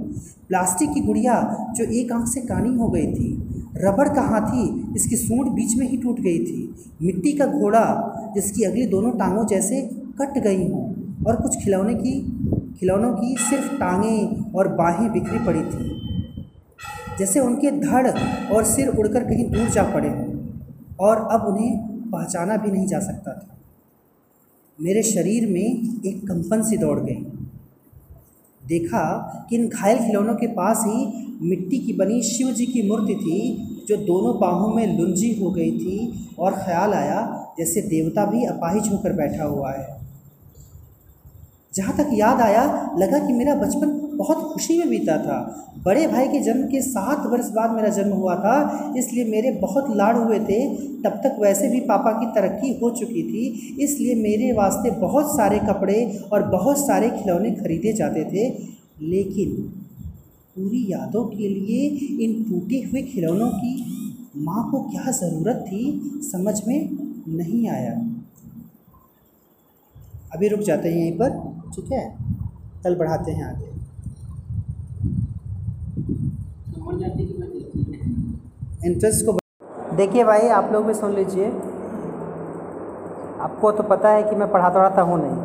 प्लास्टिक 0.50 0.90
की 0.90 1.02
गुड़िया 1.02 1.36
जो 1.78 1.86
एक 1.92 2.12
आँख 2.12 2.28
से 2.28 2.42
कानी 2.42 2.76
हो 2.76 2.90
गई 2.90 3.08
थी 3.08 3.32
रबड़ 3.78 4.08
का 4.10 4.22
हाथी 4.24 4.68
जिसकी 4.94 5.16
सूंड 5.16 5.50
बीच 5.52 5.76
में 5.78 5.88
ही 5.90 5.98
टूट 5.98 6.20
गई 6.20 6.38
थी। 6.40 6.74
मिट्टी 7.04 7.32
का 7.32 7.46
घोड़ा, 7.48 8.32
जिसकी 8.36 8.64
अगली 8.64 8.86
दोनों 8.86 9.12
टांगों 9.12 9.46
जैसे 9.46 9.82
कट 10.22 10.38
गई 10.44 10.70
हों। 10.70 10.86
और 11.24 11.36
कुछ 11.36 11.58
खिलौने 11.64 11.94
की, 11.94 12.14
खिलौनों 12.80 13.12
की 13.14 13.36
सिर्फ़ 13.40 13.76
टांगें 13.76 14.52
और 14.54 14.68
बाहें 14.76 15.12
बिखरी 15.12 15.40
पड़ी 15.46 15.62
थी, 15.62 15.92
जैसे 17.20 17.40
उनके 17.40 17.72
धड़ 17.72 18.08
और 18.56 18.64
सिर 18.64 18.88
उड़कर 18.90 19.24
कहीं 19.24 19.50
दूर 19.50 19.70
जा 19.70 19.84
पड़े 19.84 20.10
हों। 20.10 20.37
और 21.00 21.28
अब 21.32 21.48
उन्हें 21.48 21.88
पहचाना 22.12 22.58
भी 22.58 22.72
नहीं 22.72 22.88
जा 22.88 23.00
सकता 23.00 23.34
था। 23.34 23.58
मेरे 24.82 25.04
शरीर 25.04 25.48
में 25.48 26.04
एक 26.06 26.28
कंपन 26.28 26.62
सी 26.62 26.78
दौड़ 26.78 27.00
गई। 27.00 27.26
देखा 28.68 29.04
कि 29.50 29.56
इन 29.56 29.68
घायल 29.68 29.98
खिलौनों 29.98 30.36
के 30.36 30.48
पास 30.48 30.84
ही 30.88 31.24
मिट्टी 31.42 31.80
की 31.80 31.94
बनी 31.94 32.22
शिव 32.22 32.52
जी 32.52 32.66
की 32.66 32.90
मूर्ति 32.90 33.16
थी, 33.16 33.40
जो 33.88 33.98
दोनों 33.98 34.40
बाहों 34.40 34.76
में 34.76 34.98
लुंजी 34.98 35.40
हो 35.42 35.52
गई 35.52 35.72
थी 35.72 36.28
और 36.40 36.54
ख्याल 36.54 36.94
आया 36.94 37.54
जैसे 37.60 37.82
देवता 37.82 38.26
भी 38.26 38.46
अपाहिज 38.46 38.92
होकर 38.92 39.14
बैठा 39.14 39.44
हुआ 39.44 39.72
है। 39.72 39.98
जहाँ 41.74 41.98
तक 41.98 42.10
याद 42.14 42.42
आया, 42.42 42.64
लगा 42.98 43.20
कि 43.20 43.34
मेरा 43.34 43.56
बचपन 43.56 44.07
बहुत 44.18 44.54
खुशी 44.54 44.78
में 44.78 44.90
बीता 44.90 45.18
था। 45.18 45.38
बड़े 45.86 46.08
भाई 46.08 46.28
के 46.28 46.40
जन्म 46.40 46.64
के 46.68 46.82
सात 46.82 47.26
वर्ष 47.26 47.50
बाद 47.50 47.72
मेरा 47.72 47.90
जन्म 47.90 48.14
हुआ 48.14 48.36
था, 48.36 48.94
इसलिए 48.98 49.26
मेरे 49.26 49.52
बहुत 49.52 49.96
लाड़ 49.98 50.16
हुए 50.18 50.40
थे। 50.40 50.60
तब 51.04 51.20
तक 51.24 51.38
वैसे 51.42 51.68
भी 51.68 51.80
पापा 51.80 52.12
की 52.12 52.26
तरक्की 52.26 52.80
हो 52.80 52.90
चुकी 52.90 53.24
थी, 53.24 53.76
इसलिए 53.84 54.16
मेरे 54.16 54.52
वास्ते 54.52 54.92
बहुत 54.92 55.26
सारे 55.38 55.60
कपड़े 55.60 56.20
और 56.34 56.44
बहुत 56.44 56.78
सारे 56.78 57.10
खिलौने 57.10 57.52
खरीदे 57.52 57.94
जाते 57.94 58.24
थे। 58.24 58.50
लेकिन 59.02 59.56
पूरी 60.56 60.86
यादों 60.90 61.24
के 61.26 61.50
लिए 61.50 61.88
इन 62.26 62.44
टूटे 62.44 62.82
हुए 62.82 63.02
खिलौनों 63.02 63.50
की 63.50 63.74
माँ 64.38 64.70
को 64.72 64.80
क्या 64.82 65.12
ज़रूरत 65.12 65.64
थी, 65.68 66.02
समझ 66.32 66.68
में 66.68 66.90
नहीं 67.28 67.70
आया। 67.70 67.94
अभी 70.34 70.48
रुक 70.48 70.60
जाते 70.60 70.90
हैं 70.90 70.98
यहीं 70.98 71.12
पर, 71.12 71.30
ठीक 71.76 71.92
है? 71.92 72.18
कल 72.84 72.96
बढ़ाते 72.96 73.32
हैं 73.32 73.44
आगे। 73.44 73.77
इंटरेस्ट 78.86 79.26
को 79.26 79.38
देखिए 79.96 80.24
भाई, 80.24 80.48
आप 80.50 80.70
लोग 80.74 80.86
भी 80.86 80.94
सुन 80.94 81.12
लीजिए। 81.12 81.48
आपको 83.42 83.72
तो 83.72 83.84
पता 83.84 84.10
है 84.10 84.24
कि 84.24 84.36
मैं 84.36 84.52
पढ़ाता 84.52 84.80
पढ़ाता 84.80 85.02
हूँ 85.02 85.18
नहीं। 85.22 85.36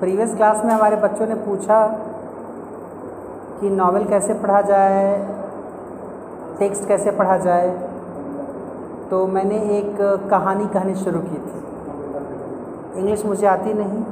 प्रीवियस 0.00 0.34
क्लास 0.34 0.64
में 0.64 0.72
हमारे 0.74 0.96
बच्चों 0.96 1.26
ने 1.26 1.34
पूछा 1.34 1.78
कि 3.60 3.70
नावल 3.70 4.04
कैसे 4.04 4.34
पढ़ा 4.34 4.60
जाए 4.62 5.04
टेक्स्ट 6.58 6.88
कैसे 6.88 7.10
पढ़ा 7.10 7.36
जाए। 7.36 7.68
तो 9.10 9.26
मैंने 9.26 9.58
एक 9.78 9.96
कहानी 10.30 10.66
कहानी 10.68 10.94
शुरू 10.94 11.20
की 11.20 11.36
थी। 11.36 13.00
इंग्लिश 13.00 13.24
मुझे 13.24 13.46
आती 13.46 13.72
नहीं 13.74 14.02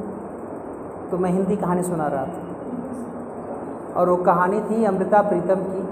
तो 1.11 1.19
मैं 1.19 1.31
हिंदी 1.31 1.57
कहानी 1.57 1.83
सुना 1.83 2.07
रहा 2.07 2.25
था। 2.25 2.43
और 3.97 4.09
वो 4.09 4.17
कहानी 4.25 4.61
थी 4.61 4.85
अमृता 4.85 5.23
प्रीतम 5.23 5.61
की। 5.65 5.83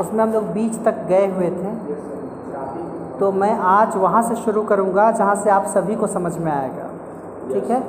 उसमें 0.00 0.22
हम 0.24 0.32
लोग 0.32 0.44
बीच 0.52 0.74
तक 0.84 1.04
गए 1.08 1.26
हुए 1.26 1.50
थे। 1.50 1.70
तो 3.18 3.30
मैं 3.32 3.52
आज 3.70 3.96
वहाँ 3.96 4.22
से 4.22 4.36
शुरू 4.36 4.62
करूँगा 4.62 5.10
जहाँ 5.10 5.34
से 5.34 5.50
आप 5.50 5.66
सभी 5.66 5.96
को 5.96 6.06
समझ 6.06 6.36
में 6.38 6.52
आएगा। 6.52 6.86
ठीक 7.52 7.70
है? 7.70 7.80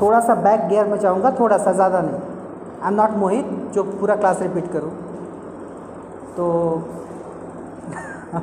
थोड़ा 0.00 0.20
सा 0.20 0.34
बैक 0.34 0.66
गियर 0.68 0.86
में 0.86 0.98
जाऊँगा 0.98 1.30
थोड़ा 1.30 1.58
सा 1.58 1.72
ज़्यादा 1.72 2.00
नहीं। 2.00 2.20
आई 2.82 2.88
एम 2.88 2.94
नॉट 2.94 3.10
मोहित 3.18 3.46
जो 3.74 3.82
पूरा 3.82 4.16
क्लास 4.16 4.40
रिपीट 4.42 4.66
करूँ। 4.72 4.90
तो 6.36 6.44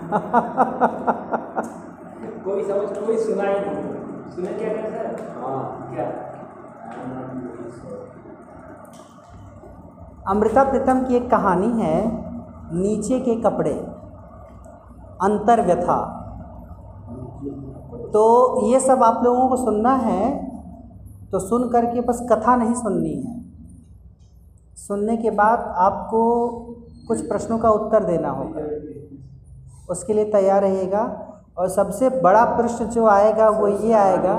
कोई 2.45 2.63
समझ 2.63 2.87
कोई 2.97 3.17
सुना 3.17 3.43
ही 3.43 3.59
नहीं। 3.59 3.83
सुने 4.35 4.53
क्या 4.53 4.69
कहता 4.69 4.97
है 4.97 5.07
हाँ। 5.41 5.63
क्या? 5.93 6.05
अमृता 10.27 10.63
प्रीतम 10.63 11.03
की 11.05 11.15
एक 11.15 11.29
कहानी 11.31 11.81
है, 11.81 11.95
नीचे 12.73 13.19
के 13.19 13.35
कपड़े 13.41 13.73
अंतर 15.21 15.61
व्यथा 15.65 15.97
तो 18.13 18.23
ये 18.65 18.79
सब 18.79 19.03
आप 19.03 19.23
लोगों 19.23 19.47
को 19.49 19.55
सुनना 19.55 19.93
है 19.95 20.23
तो 21.31 21.39
सुन 21.39 21.67
करके 21.69 22.01
बस 22.01 22.25
कथा 22.31 22.55
नहीं 22.55 22.73
सुननी 22.73 23.13
है। 23.15 23.39
सुनने 24.77 25.17
के 25.17 25.31
बाद 25.31 25.59
आपको 25.79 26.21
कुछ 27.07 27.27
प्रश्नों 27.27 27.57
का 27.57 27.69
उत्तर 27.69 28.03
देना 28.03 28.29
होगा। 28.29 28.61
उसके 29.89 30.13
लिए 30.13 30.25
तैयार 30.31 30.61
रहिएगा। 30.61 31.03
और 31.57 31.69
सबसे 31.69 32.09
बड़ा 32.21 32.43
प्रश्न 32.57 32.85
जो 32.85 33.05
आएगा, 33.07 33.49
वो 33.49 33.67
ये 33.67 33.93
आएगा। 33.93 34.33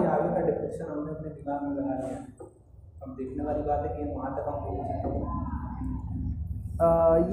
देखने 3.09 3.45
वाली 3.45 3.63
बात 3.63 3.87
है 3.87 3.97
कि 3.97 4.03
वहाँ 4.15 4.35
तक 4.37 4.45
हम 4.49 4.55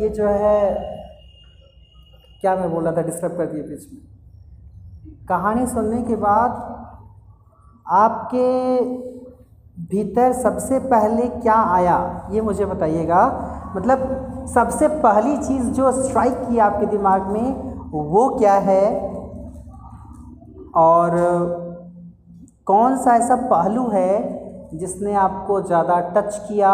ये 0.01 0.09
जो 0.09 0.27
है, 0.27 0.73
क्या 2.41 2.55
मैं 2.55 2.71
बोल 2.71 2.83
रहा 2.83 2.93
था 2.97 3.01
डिस्टर्ब 3.01 3.37
कर 3.37 3.45
दिए 3.45 3.61
बीच 3.61 3.93
में? 3.93 4.01
कहानी 5.29 5.67
सुनने 5.67 6.01
के 6.01 6.15
बाद 6.15 6.51
आपके 7.87 8.79
भीतर 9.83 10.33
सबसे 10.33 10.79
पहले 10.79 11.27
क्या 11.27 11.53
आया? 11.53 12.29
ये 12.31 12.41
मुझे 12.41 12.65
बताइएगा। 12.65 13.21
मतलब 13.75 14.45
सबसे 14.53 14.87
पहली 14.87 15.37
चीज़ 15.37 15.69
जो 15.71 15.91
स्ट्राइक 15.91 16.33
की 16.33 16.57
आपके 16.57 16.85
दिमाग 16.85 17.27
में, 17.27 17.55
वो 17.91 18.29
क्या 18.29 18.53
है? 18.53 18.85
और 20.75 21.17
कौन 22.65 22.97
सा 22.97 23.15
ऐसा 23.15 23.35
पहलू 23.35 23.87
है 23.89 24.77
जिसने 24.77 25.13
आपको 25.13 25.61
ज़्यादा 25.61 25.99
टच 25.99 26.37
किया? 26.47 26.71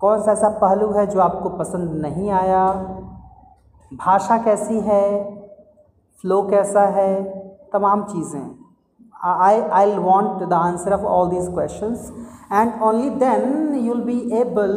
कौन 0.00 0.22
सा 0.22 0.32
ऐसा 0.32 0.48
पहलू 0.60 0.90
है 0.92 1.06
जो 1.06 1.20
आपको 1.20 1.48
पसंद 1.48 2.00
नहीं 2.02 2.30
आया? 2.30 2.62
भाषा 3.92 4.38
कैसी 4.38 4.80
है? 4.80 5.06
फ्लो 6.20 6.42
कैसा 6.42 6.86
है? 6.96 7.12
तमाम 7.72 8.04
चीज़ें। 8.04 8.50
I 9.24 9.60
I 9.78 9.96
want 9.98 10.48
the 10.48 10.52
answer 10.52 10.92
of 10.92 11.02
all 11.06 11.28
these 11.30 11.48
questions 11.48 12.12
and 12.52 12.82
only 12.82 13.10
then 13.10 13.74
you 13.74 13.94
will 13.94 14.04
be 14.04 14.18
able 14.38 14.72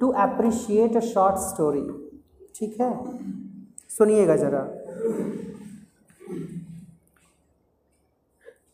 to 0.00 0.10
appreciate 0.22 0.96
a 0.96 1.00
short 1.00 1.36
story 1.38 1.86
ठीक 2.54 2.80
है? 2.80 2.92
सुनिएगा 3.98 4.36
ज़रा। 4.36 4.60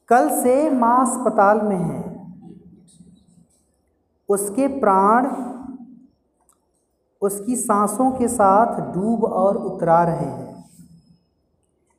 कल 0.09 0.29
से 0.43 0.71
माँ 0.71 1.01
अस्पताल 1.01 1.61
में 1.61 1.77
है। 1.77 2.01
उसके 4.29 4.67
प्राण 4.81 5.27
उसकी 7.23 7.57
सांसों 7.57 8.11
के 8.11 8.29
साथ 8.29 8.81
डूब 8.95 9.25
और 9.25 9.57
उतरा 9.57 10.03
रहे 10.05 10.27
हैं। 10.27 10.65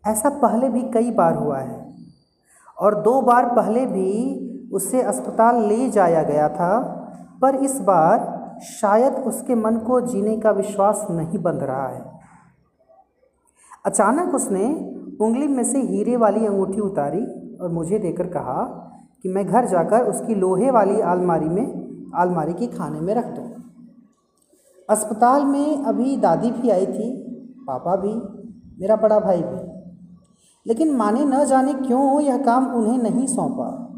ऐसा 0.03 0.29
पहले 0.29 0.69
भी 0.69 0.81
कई 0.81 1.11
बार 1.11 1.35
हुआ 1.35 1.57
है 1.57 1.93
और 2.77 2.95
दो 3.01 3.21
बार 3.21 3.45
पहले 3.45 3.85
भी 3.85 4.69
उसे 4.73 5.01
अस्पताल 5.01 5.61
ले 5.63 5.89
जाया 5.89 6.23
गया 6.23 6.49
था, 6.49 6.79
पर 7.41 7.55
इस 7.55 7.79
बार 7.79 8.31
शायद 8.61 9.13
उसके 9.13 9.55
मन 9.55 9.77
को 9.77 10.01
जीने 10.01 10.37
का 10.37 10.51
विश्वास 10.51 11.05
नहीं 11.11 11.39
बंध 11.39 11.63
रहा 11.63 11.87
है। 11.87 12.11
अचानक 13.85 14.35
उसने 14.35 14.65
उंगली 15.21 15.47
में 15.47 15.63
से 15.63 15.81
हीरे 15.81 16.17
वाली 16.17 16.45
अंगूठी 16.45 16.79
उतारी 16.79 17.25
और 17.57 17.69
मुझे 17.69 17.99
देकर 17.99 18.27
कहा 18.27 18.63
कि 19.23 19.29
मैं 19.29 19.45
घर 19.45 19.65
जाकर 19.65 20.03
उसकी 20.03 20.35
लोहे 20.35 20.71
वाली 20.71 21.01
आलमारी 21.01 21.49
में, 21.49 22.11
आलमारी 22.15 22.53
के 22.53 22.67
खाने 22.67 22.99
में 22.99 23.13
रख 23.15 23.25
दूँ। 23.25 23.62
अस्पताल 24.89 25.45
में 25.45 25.83
अभी 25.83 26.17
दादी 26.17 26.51
भी 26.51 26.69
आई 26.69 26.85
थी, 26.85 27.23
पापा 27.67 27.95
भी, 27.95 28.13
मेरा 28.81 28.95
बड़ा 28.95 29.19
भाई 29.19 29.41
भी। 29.41 29.73
लेकिन 30.67 30.91
माँ 30.91 31.11
ने 31.11 31.25
न 31.25 31.45
जाने 31.45 31.73
क्यों 31.73 32.21
यह 32.21 32.37
काम 32.37 32.73
उन्हें 32.73 32.97
नहीं 32.97 33.27
सौंपा। 33.27 33.93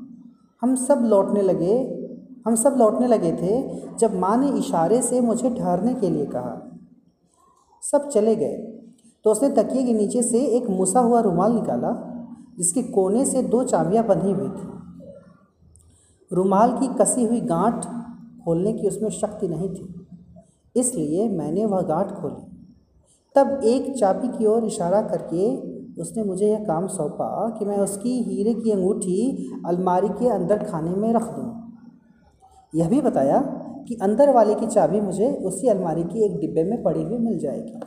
हम 0.62 0.76
सब 0.76 1.00
लौटने 1.02 1.42
लगे, 1.42 2.06
हम 2.48 2.56
सब 2.56 2.76
लौटने 2.78 3.08
लगे 3.08 3.32
थे 3.32 3.82
जब 3.98 4.20
माँ 4.20 4.38
ने 4.38 4.50
इशारे 4.50 5.02
से 5.02 5.22
मुझे 5.22 5.50
ठहरने 5.50 5.94
के 5.94 6.10
लिए 6.10 6.26
कहा। 6.26 6.80
सब 7.82 8.10
चले 8.10 8.36
गए। 8.36 8.58
तो 9.24 9.32
उसने 9.32 9.50
तकिए 9.50 9.84
के 9.84 9.94
नीचे 9.94 10.24
से 10.24 10.38
एक 10.38 10.70
मुसा 10.70 11.00
हुआ 11.00 11.20
रुमाल 11.20 11.52
निकाला, 11.52 12.12
जिसके 12.58 12.84
कोने 12.84 13.26
से 13.26 13.42
दो 13.42 13.64
चाबियाँ 13.64 14.06
बंधी 14.06 14.32
हुई 14.32 14.50
थी। 14.50 14.68
रुमाल 16.34 16.72
की 16.72 16.88
कसी 16.88 17.26
हुई 17.26 17.42
गांठ 17.42 17.86
खोलने 18.46 18.74
की 18.74 18.88
उसमें 18.88 19.10
शक्ति 19.10 19.48
नहीं 19.48 19.70
थी। 19.70 19.95
इसलिए 20.76 21.30
मैंने 21.30 21.66
वह 21.66 21.82
गांठ 21.82 22.12
खोली। 22.12 22.52
तब 23.36 23.62
एक 23.64 23.94
चाबी 23.98 24.28
की 24.28 24.46
ओर 24.46 24.66
इशारा 24.66 25.02
करके 25.02 25.56
उसने 26.02 26.24
मुझे 26.24 26.48
यह 26.48 26.64
काम 26.64 26.88
सौंपा 26.88 27.50
कि 27.60 27.66
मैं 27.66 27.78
उसकी 27.78 28.12
हीरे 28.22 28.54
की 28.54 28.72
अंगूठी 28.72 29.52
अलमारी 29.66 30.08
के 30.10 30.30
अंदर 30.30 30.64
खाने 30.64 30.90
में 30.90 31.14
रख 31.14 31.24
दूँ। 31.24 31.74
यह 32.74 32.90
भी 32.90 33.02
बताया 33.02 33.40
कि 33.88 33.96
अंदर 33.96 34.34
वाले 34.34 34.56
की 34.56 34.68
चाबी 34.68 35.02
मुझे 35.02 35.32
उसी 35.46 35.68
अलमारी 35.68 36.04
की 36.04 36.26
एक 36.26 36.40
डिब्बे 36.40 36.64
में 36.64 36.84
पड़ी 36.84 37.04
हुई 37.04 37.18
मिल 37.18 37.38
जाएगी। 37.40 37.80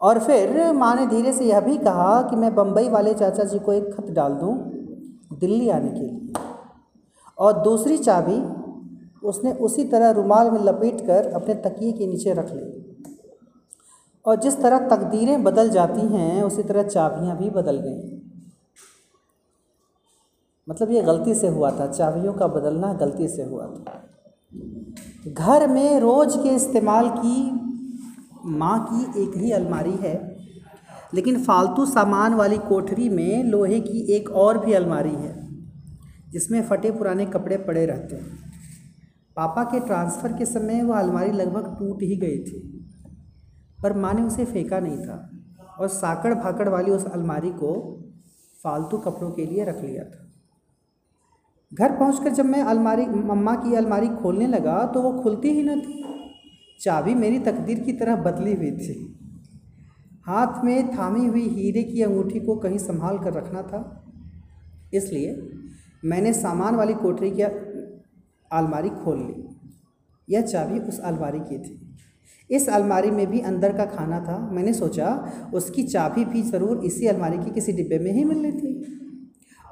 और 0.00 0.18
फिर 0.18 0.72
माँ 0.72 0.94
ने 0.96 1.06
धीरे 1.06 1.32
से 1.32 1.44
यह 1.44 1.60
भी 1.60 1.76
कहा 1.78 2.22
कि 2.22 2.36
मैं 2.36 2.54
बम्बई 2.54 2.88
वाले 2.88 3.14
चाचा 3.14 3.44
जी 3.44 3.58
को 3.58 3.72
एक 3.72 3.94
खत 3.94 4.10
डाल 4.10 4.34
दूँ 4.34 4.54
दिल्ली 5.40 5.68
आने 5.68 5.90
के 5.90 6.00
लिए। 6.00 6.32
और 7.38 7.62
दूसरी 7.62 7.98
चाबी 7.98 8.36
उसने 9.24 9.52
उसी 9.52 9.84
तरह 9.84 10.10
रुमाल 10.10 10.50
में 10.50 10.60
लपेट 10.60 11.06
कर 11.06 11.26
अपने 11.26 11.54
तकिए 11.54 11.92
के 11.92 12.06
नीचे 12.06 12.32
रख 12.32 12.52
ली। 12.52 12.96
और 14.26 14.36
जिस 14.36 14.60
तरह 14.60 14.78
तकदीरें 14.78 15.42
बदल 15.42 15.68
जाती 15.68 16.00
हैं, 16.00 16.42
उसी 16.42 16.62
तरह 16.62 16.82
चाबियाँ 16.82 17.36
भी 17.36 17.50
बदल 17.50 17.76
गई। 17.76 18.20
मतलब 20.68 20.90
ये 20.90 21.02
गलती 21.02 21.34
से 21.34 21.48
हुआ 21.48 21.70
था। 21.70 21.86
चाबियों 21.86 22.32
का 22.32 22.46
बदलना 22.46 22.92
गलती 22.92 23.28
से 23.28 23.42
हुआ 23.42 23.66
था। 23.66 24.02
घर 25.28 25.68
में 25.68 26.00
रोज़ 26.00 26.38
के 26.38 26.48
इस्तेमाल 26.48 27.08
की 27.08 27.60
माँ 28.46 28.88
की 28.90 29.22
एक 29.22 29.36
ही 29.36 29.50
अलमारी 29.50 29.92
है, 29.92 30.36
लेकिन 31.14 31.42
फालतू 31.44 31.86
सामान 31.86 32.34
वाली 32.34 32.58
कोठरी 32.58 33.08
में 33.08 33.44
लोहे 33.44 33.80
की 33.80 34.12
एक 34.12 34.30
और 34.30 34.58
भी 34.58 34.72
अलमारी 34.72 35.14
है, 35.14 35.48
जिसमें 36.30 36.62
फटे 36.62 36.90
पुराने 36.90 37.26
कपड़े 37.26 37.56
पड़े 37.56 37.86
रहते 37.86 38.16
हैं। 38.16 38.53
पापा 39.36 39.62
के 39.64 39.80
ट्रांसफ़र 39.80 40.32
के 40.32 40.46
समय 40.46 40.82
वह 40.82 40.98
अलमारी 40.98 41.32
लगभग 41.32 41.76
टूट 41.78 42.02
ही 42.02 42.16
गई 42.16 42.38
थी, 42.40 42.60
पर 43.78 43.92
माँ 43.94 44.12
ने 44.14 44.22
उसे 44.22 44.44
फेंका 44.44 44.78
नहीं 44.80 44.98
था 44.98 45.30
और 45.78 45.88
साकड़ 45.90 46.34
भाकड़ 46.34 46.68
वाली 46.68 46.90
उस 46.90 47.04
अलमारी 47.06 47.50
को 47.52 47.72
फालतू 48.64 48.98
कपड़ों 48.98 49.30
के 49.30 49.46
लिए 49.46 49.64
रख 49.64 49.80
लिया 49.82 50.04
था। 50.04 50.20
घर 51.72 51.96
पहुंचकर 51.98 52.32
जब 52.32 52.44
मैं 52.46 52.62
अलमारी, 52.64 53.06
मम्मा 53.06 53.54
की 53.56 53.74
अलमारी 53.74 54.08
खोलने 54.16 54.46
लगा 54.46 54.84
तो 54.86 55.02
वो 55.02 55.12
खुलती 55.22 55.50
ही 55.50 55.62
न 55.62 55.80
थी। 55.80 56.02
चाबी 56.80 57.14
मेरी 57.16 57.38
तकदीर 57.40 57.80
की 57.80 57.92
तरह 57.94 58.16
बदली 58.22 58.54
हुई 58.54 58.70
थी। 58.72 58.94
हाथ 60.26 60.64
में 60.64 60.88
थामी 60.90 61.26
हुई 61.26 61.48
हीरे 61.48 61.82
की 61.84 62.02
अंगूठी 62.02 62.40
को 62.40 62.56
कहीं 62.56 62.78
संभाल 62.78 63.18
कर 63.18 63.32
रखना 63.32 63.62
था, 63.64 63.80
इसलिए 64.94 65.50
मैंने 66.04 66.32
सामान 66.34 66.74
वाली 66.74 66.94
कोठरी 66.94 67.30
की 67.30 67.42
अलमारी 68.54 68.88
खोल 68.88 69.18
ली। 69.18 69.48
यह 70.28 70.42
चाबी 70.42 70.78
उस 70.78 70.98
अलमारी 71.00 71.38
की 71.40 71.58
थी। 71.58 71.80
इस 72.50 72.68
अलमारी 72.68 73.10
में 73.10 73.26
भी 73.26 73.40
अंदर 73.40 73.72
का 73.72 73.84
खाना 73.86 74.20
था। 74.20 74.38
मैंने 74.52 74.72
सोचा, 74.72 75.08
उसकी 75.54 75.82
चाबी 75.82 76.24
भी 76.24 76.42
ज़रूर 76.42 76.84
इसी 76.84 77.06
अलमारी 77.06 77.38
की 77.38 77.50
किसी 77.50 77.72
डिब्बे 77.72 77.98
में 77.98 78.12
ही 78.12 78.24
मिलनी 78.24 78.52
थी 78.52 78.72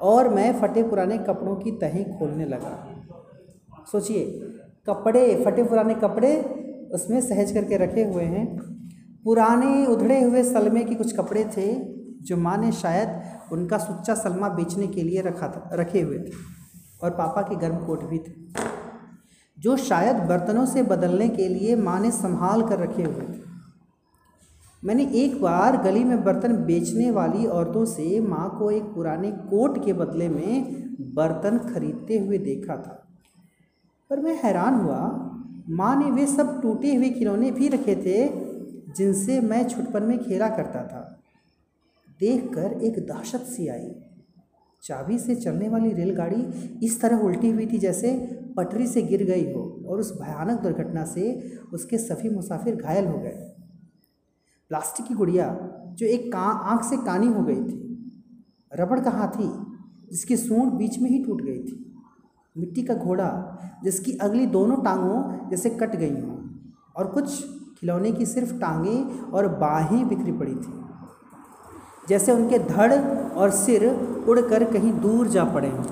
और 0.01 0.29
मैं 0.29 0.51
फटे 0.61 0.83
पुराने 0.83 1.17
कपड़ों 1.17 1.55
की 1.55 1.71
तहें 1.71 2.03
खोलने 2.17 2.45
लगा। 2.45 2.75
सोचिए, 3.91 4.23
कपड़े, 4.87 5.43
फटे 5.45 5.63
पुराने 5.63 5.93
कपड़े 5.95 6.37
उसमें 6.93 7.19
सहज 7.21 7.51
करके 7.51 7.77
रखे 7.77 8.03
हुए 8.03 8.23
हैं। 8.25 8.45
पुराने 9.23 9.85
उधड़े 9.85 10.21
हुए 10.21 10.43
सलमे 10.43 10.83
के 10.83 10.95
कुछ 10.95 11.15
कपड़े 11.17 11.43
थे, 11.57 11.73
जो 12.21 12.37
माँ 12.37 12.57
ने 12.57 12.71
शायद 12.71 13.51
उनका 13.51 13.77
सुच्चा 13.77 14.13
सलमा 14.15 14.49
बेचने 14.49 14.87
के 14.87 15.03
लिए 15.03 15.21
रखा 15.21 15.47
था, 15.47 15.69
रखे 15.73 16.01
हुए 16.01 16.17
थे। 16.17 16.31
और 17.03 17.11
पापा 17.11 17.41
के 17.41 17.55
गर्म 17.57 17.77
कोट 17.85 18.03
भी 18.03 18.17
थे, 18.19 18.33
जो 19.57 19.75
शायद 19.79 20.15
बर्तनों 20.27 20.65
से 20.65 20.83
बदलने 20.85 21.27
के 21.29 21.47
लिए 21.47 21.75
माँ 21.77 21.99
ने 21.99 22.11
संभाल 22.13 22.61
कर 22.69 22.79
रखे 22.79 23.03
हुए 23.03 23.25
थे। 23.27 23.41
मैंने 24.83 25.03
एक 25.15 25.39
बार 25.41 25.77
गली 25.83 26.03
में 26.03 26.23
बर्तन 26.23 26.55
बेचने 26.65 27.09
वाली 27.11 27.45
औरतों 27.47 27.83
से 27.85 28.19
माँ 28.21 28.49
को 28.59 28.69
एक 28.71 28.83
पुराने 28.95 29.31
कोट 29.49 29.83
के 29.85 29.93
बदले 29.95 30.27
में 30.29 30.73
बर्तन 31.15 31.57
खरीदते 31.67 32.17
हुए 32.19 32.37
देखा 32.39 32.75
था, 32.77 32.99
पर 34.11 34.19
मैं 34.19 34.39
हैरान 34.43 34.75
हुआ, 34.75 34.99
माँ 35.71 35.95
ने 35.95 36.11
वे 36.11 36.25
सब 36.27 36.61
टूटे 36.61 36.95
हुए 36.95 37.09
खिलौने 37.09 37.51
भी 37.51 37.67
रखे 37.69 37.95
थे, 37.97 38.27
जिनसे 38.93 39.39
मैं 39.41 39.67
छुटपन 39.69 40.03
में 40.03 40.17
खेला 40.19 40.49
करता 40.49 40.83
था। 40.83 41.01
देखकर 42.19 42.81
एक 42.81 42.99
दहशत 43.07 43.45
सी 43.47 43.67
आई। 43.67 43.89
चाबी 44.83 45.19
से 45.19 45.35
चलने 45.35 45.69
वाली 45.69 45.93
रेलगाड़ी 45.93 46.69
इस 46.83 47.01
तरह 47.01 47.17
उल्टी 47.17 47.51
हुई 47.51 47.65
थी 47.65 47.77
जैसे 47.77 48.11
पटरी 48.57 48.87
से 48.87 49.01
गिर 49.01 49.23
गई 49.23 49.53
हो 49.53 49.83
और 49.87 49.99
उस 49.99 50.21
भयानक 50.21 50.59
दुर्घटना 50.59 51.05
से 51.05 51.51
उसके 51.73 51.97
सभी 51.97 52.29
मुसाफिर 52.29 52.75
घायल 52.75 53.05
हो 53.05 53.17
गए। 53.17 53.53
प्लास्टिक 54.69 55.05
की 55.05 55.13
गुड़िया, 55.13 55.57
जो 55.89 56.05
एक 56.05 56.33
का, 56.33 56.39
आँख 56.39 56.83
से 56.83 56.97
कानी 56.97 57.27
हो 57.27 57.43
गई 57.43 57.63
थी। 57.63 57.89
रबड़ 58.79 58.99
का 58.99 59.11
हाथी, 59.11 59.49
जिसकी 60.11 60.37
सूंड 60.37 60.71
बीच 60.71 60.99
में 60.99 61.09
ही 61.09 61.23
टूट 61.23 61.41
गई 61.41 61.59
थी। 61.59 61.93
मिट्टी 62.57 62.83
का 62.83 62.93
घोड़ा, 62.93 63.59
जिसकी 63.83 64.11
अगली 64.11 64.45
दोनों 64.45 64.77
टांगों 64.77 65.49
जैसे 65.49 65.69
कट 65.69 65.95
गई 65.95 66.21
हों। 66.21 66.49
और 66.97 67.07
कुछ 67.07 67.43
खिलौने 67.79 68.11
की 68.11 68.25
सिर्फ़ 68.25 68.53
टांगें 68.53 69.19
और 69.19 69.47
बाहें 69.47 70.07
बिखरी 70.07 70.31
पड़ी 70.31 70.55
थी। 70.55 70.82
जैसे 72.09 72.31
उनके 72.31 72.59
धड़ 72.59 72.93
और 73.33 73.49
सिर 73.49 73.85
उड़कर 74.29 74.63
कहीं 74.63 74.91
दूर 74.93 75.27
जा 75.27 75.43
पड़े 75.43 75.69
हों। 75.69 75.85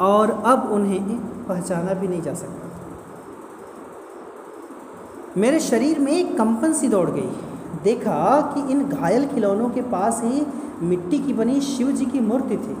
और 0.00 0.30
अब 0.46 0.70
उन्हें 0.72 1.02
पहचाना 1.46 1.92
भी 1.92 2.08
नहीं 2.08 2.22
जा 2.22 2.34
सकता। 2.34 2.68
मेरे 5.36 5.60
शरीर 5.60 5.98
में 5.98 6.12
एक 6.12 6.36
कंपन 6.38 6.72
सी 6.72 6.88
दौड़ 6.88 7.10
गई। 7.10 7.30
देखा 7.84 8.40
कि 8.54 8.60
इन 8.72 8.88
घायल 8.88 9.26
खिलौनों 9.26 9.68
के 9.70 9.80
पास 9.80 10.20
ही 10.24 10.46
मिट्टी 10.82 11.18
की 11.18 11.32
बनी 11.32 11.60
शिव 11.60 11.90
जी 11.92 12.06
की 12.06 12.20
मूर्ति 12.20 12.56
थी, 12.56 12.76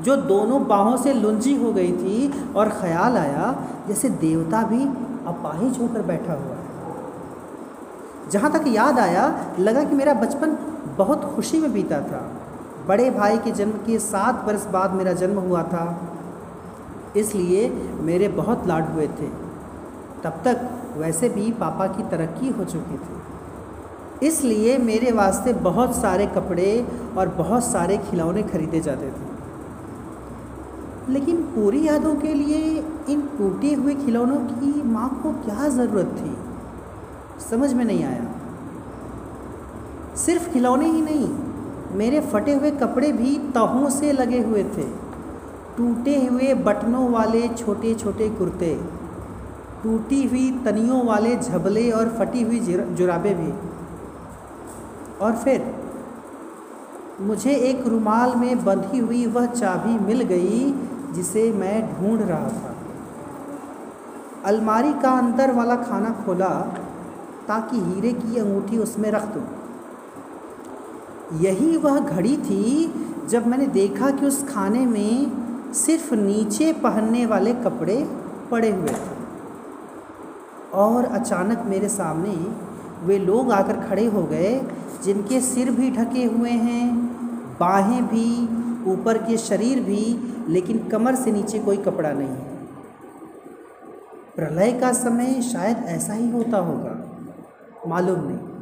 जो 0.00 0.16
दोनों 0.16 0.66
बाहों 0.66 0.96
से 0.96 1.12
लुंजी 1.14 1.54
हो 1.56 1.72
गई 1.72 1.92
थी 1.92 2.52
और 2.52 2.68
ख्याल 2.70 3.16
आया 3.16 3.54
जैसे 3.88 4.08
देवता 4.08 4.62
भी 4.62 4.82
अपाहिज 5.26 5.78
होकर 5.78 6.02
बैठा 6.02 6.32
हुआ 6.32 6.54
है। 6.54 6.64
जहाँ 8.30 8.50
तक 8.52 8.64
याद 8.66 8.98
आया, 8.98 9.54
लगा 9.58 9.84
कि 9.84 9.94
मेरा 9.94 10.14
बचपन 10.14 10.56
बहुत 10.98 11.34
खुशी 11.36 11.58
में 11.58 11.72
बीता 11.72 12.00
था। 12.00 12.32
बड़े 12.88 13.10
भाई 13.10 13.38
के 13.38 13.50
जन्म 13.50 13.70
के 13.70 13.98
सात 13.98 14.34
बरस 14.44 14.66
बाद 14.66 14.92
मेरा 14.92 15.12
जन्म 15.12 15.38
हुआ 15.38 15.62
था। 15.62 16.12
इसलिए 17.16 17.70
मेरे 18.00 18.28
बहुत 18.28 18.66
लाड 18.66 18.90
हुए 18.92 19.06
थे। 19.06 19.28
तब 20.24 20.40
तक 20.44 20.70
वैसे 20.96 21.28
भी 21.28 21.52
पापा 21.52 21.86
की 21.86 22.02
तरक्की 22.02 22.48
हो 22.48 22.64
चुकी 22.64 22.96
थी। 22.96 23.16
इसलिए 24.26 24.78
मेरे 24.78 25.12
वास्ते 25.12 25.52
बहुत 25.52 25.96
सारे 25.96 26.26
कपड़े 26.26 26.86
और 27.18 27.28
बहुत 27.28 27.64
सारे 27.64 27.98
खिलौने 27.98 28.42
खरीदे 28.42 28.80
जाते 28.80 29.08
थे। 29.08 29.36
लेकिन 31.12 31.36
पूरी 31.36 31.88
यादों 31.88 32.14
के 32.14 32.34
लिए 32.34 32.84
इन 33.08 33.20
टूटे 33.20 33.74
हुए 33.74 33.94
खिलौनों 33.94 34.36
की 34.36 34.82
माँ 34.82 35.20
को 35.22 35.32
क्या 35.32 35.68
ज़रूरत 35.68 36.06
थी? 36.06 36.36
समझ 37.50 37.72
में 37.72 37.84
नहीं 37.84 38.04
आया। 38.04 38.35
सिर्फ़ 40.16 40.48
खिलौने 40.50 40.86
ही 40.86 41.00
नहीं, 41.02 41.28
मेरे 41.92 42.20
फटे 42.22 42.54
हुए 42.54 42.70
कपड़े 42.72 43.12
भी 43.12 43.36
तहों 43.54 43.88
से 43.90 44.12
लगे 44.12 44.40
हुए 44.40 44.62
थे। 44.66 44.84
टूटे 45.76 46.14
हुए 46.26 46.52
बटनों 46.66 47.08
वाले 47.10 47.48
छोटे 47.50 47.94
छोटे 47.94 48.28
कुर्ते, 48.30 48.74
टूटी 49.82 50.22
हुई 50.28 50.50
तनियों 50.64 51.04
वाले 51.06 51.34
झबले 51.36 51.90
और 51.90 52.08
फटी 52.18 52.42
हुई 52.42 52.60
जुराबे 52.60 53.34
भी। 53.34 53.52
और 55.20 55.36
फिर 55.36 55.74
मुझे 57.20 57.52
एक 57.68 57.86
रुमाल 57.86 58.34
में 58.36 58.64
बंधी 58.64 58.98
हुई 58.98 59.26
वह 59.26 59.46
चाबी 59.48 59.98
मिल 59.98 60.22
गई 60.24 60.72
जिसे 61.14 61.50
मैं 61.52 61.76
ढूंढ 61.90 62.22
रहा 62.22 62.48
था। 62.48 62.74
अलमारी 64.44 64.92
का 64.92 65.10
अंदर 65.18 65.52
वाला 65.52 65.76
खाना 65.76 66.10
खोला 66.24 66.48
ताकि 67.48 67.80
हीरे 67.80 68.12
की 68.14 68.38
अंगूठी 68.38 68.78
उसमें 68.78 69.10
रख 69.10 69.24
दूँ। 69.34 69.44
यही 71.32 71.76
वह 71.76 71.98
घड़ी 71.98 72.36
थी 72.36 72.94
जब 73.28 73.46
मैंने 73.46 73.66
देखा 73.66 74.10
कि 74.10 74.26
उस 74.26 74.48
खाने 74.48 74.86
में 74.86 75.72
सिर्फ़ 75.72 76.14
नीचे 76.14 76.72
पहनने 76.72 77.26
वाले 77.26 77.52
कपड़े 77.54 78.10
पड़े 78.50 78.70
हुए 78.70 78.88
थे। 78.88 79.14
और 80.74 81.04
अचानक 81.04 81.62
मेरे 81.66 81.88
सामने 81.88 82.36
वे 83.06 83.18
लोग 83.18 83.52
आकर 83.52 83.76
खड़े 83.76 84.06
हो 84.06 84.22
गए, 84.22 84.60
जिनके 85.04 85.40
सिर 85.40 85.70
भी 85.70 85.90
ढके 85.90 86.24
हुए 86.24 86.50
हैं, 86.50 86.96
बाहें 87.60 88.06
भी, 88.06 88.48
ऊपर 88.92 89.18
के 89.18 89.36
शरीर 89.36 89.80
भी, 89.80 90.32
लेकिन 90.48 90.78
कमर 90.78 91.14
से 91.14 91.32
नीचे 91.32 91.58
कोई 91.58 91.76
कपड़ा 91.76 92.12
नहीं 92.12 92.28
है। 92.28 92.56
प्रलय 94.36 94.72
का 94.72 94.92
समय 94.92 95.42
शायद 95.42 95.84
ऐसा 95.86 96.12
ही 96.12 96.30
होता 96.30 96.58
होगा, 96.58 97.08
मालूम 97.86 98.20
नहीं। 98.20 98.55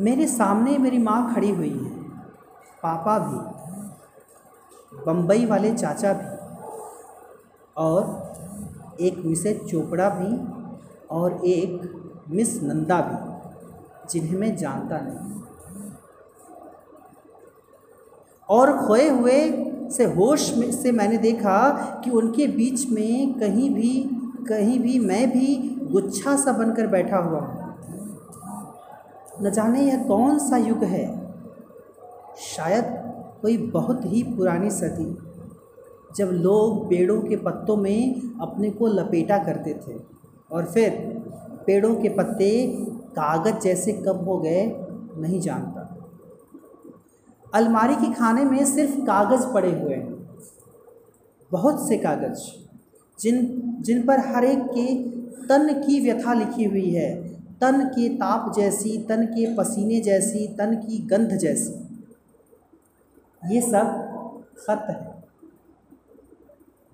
मेरे 0.00 0.26
सामने 0.26 0.78
मेरी 0.78 0.98
माँ 0.98 1.34
खड़ी 1.34 1.50
हुई 1.50 1.70
है। 1.70 1.90
पापा 2.82 3.18
भी, 3.18 3.38
बम्बई 5.06 5.46
वाले 5.46 5.72
चाचा 5.72 6.12
भी, 6.12 6.28
और 7.76 8.96
एक 9.00 9.22
मिसेज 9.24 9.60
चोपड़ा 9.70 10.08
भी, 10.08 10.30
और 11.10 11.40
एक 11.46 11.92
मिस 12.30 12.62
नंदा 12.62 13.00
भी, 13.00 13.18
जिन्हें 14.10 14.38
मैं 14.38 14.56
जानता 14.56 15.00
नहीं। 15.00 15.42
और 18.48 18.76
खोए 18.86 19.08
हुए 19.08 19.40
से 19.90 20.04
होश 20.04 20.56
में, 20.56 20.72
से 20.72 20.92
मैंने 20.92 21.18
देखा 21.18 21.68
कि 22.04 22.10
उनके 22.10 22.46
बीच 22.46 22.90
में 22.90 23.38
कहीं 23.40 23.70
भी 23.74 24.10
कहीं 24.48 24.78
भी 24.80 24.98
मैं 24.98 25.30
भी 25.30 25.46
गुच्छा 25.92 26.36
सा 26.36 26.52
बनकर 26.52 26.86
बैठा 26.86 27.16
हुआ 27.16 27.40
हूँ। 27.40 27.59
न 29.42 29.50
जाने 29.50 29.80
यह 29.80 30.04
कौन 30.04 30.38
सा 30.38 30.56
युग 30.56 30.84
है। 30.84 31.04
शायद 32.38 32.84
कोई 33.42 33.56
बहुत 33.56 34.00
ही 34.04 34.22
पुरानी 34.22 34.70
सदी, 34.70 35.16
जब 36.16 36.30
लोग 36.32 36.84
पेड़ों 36.90 37.20
के 37.22 37.36
पत्तों 37.36 37.76
में 37.76 38.20
अपने 38.40 38.70
को 38.70 38.86
लपेटा 38.86 39.38
करते 39.38 39.74
थे 39.74 39.98
और 40.52 40.64
फिर 40.64 40.90
पेड़ों 41.66 41.94
के 41.94 42.08
पत्ते 42.08 42.50
कागज़ 43.10 43.60
जैसे 43.60 43.92
कब 43.92 44.24
हो 44.28 44.38
गए 44.38 44.64
नहीं 45.16 45.40
जानता। 45.40 45.86
अलमारी 47.54 47.94
के 47.94 48.12
खाने 48.14 48.44
में 48.44 48.64
सिर्फ़ 48.64 49.00
कागज़ 49.00 49.46
पड़े 49.54 49.70
हुए 49.80 49.94
हैं। 49.94 50.18
बहुत 51.50 51.88
से 51.88 51.96
कागज़, 51.96 52.40
जिन 53.18 53.62
जिन 53.80 54.02
पर 54.02 54.20
हर 54.26 54.44
एक 54.44 54.64
के 54.68 54.86
तन 55.46 55.72
की 55.86 56.00
व्यथा 56.00 56.34
लिखी 56.34 56.64
हुई 56.64 56.90
है। 56.90 57.29
तन 57.60 57.84
के 57.84 58.08
ताप 58.08 58.52
जैसी, 58.56 58.98
तन 58.98 59.26
के 59.26 59.54
पसीने 59.56 60.00
जैसी, 60.00 60.46
तन 60.48 60.74
की 60.74 60.98
गंध 60.98 61.28
जैसी। 61.28 61.72
ये 63.54 63.60
सब 63.60 63.86
ख़त 64.58 64.86
है। 64.90 65.24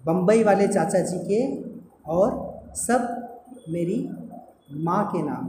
बम्बई 0.07 0.43
वाले 0.43 0.69
चाचा 0.69 0.99
जी 0.99 1.19
के 1.19 1.63
और 2.07 2.61
सब 2.75 3.29
मेरी 3.69 4.09
माँ 4.73 5.07
के 5.07 5.23
नाम। 5.23 5.49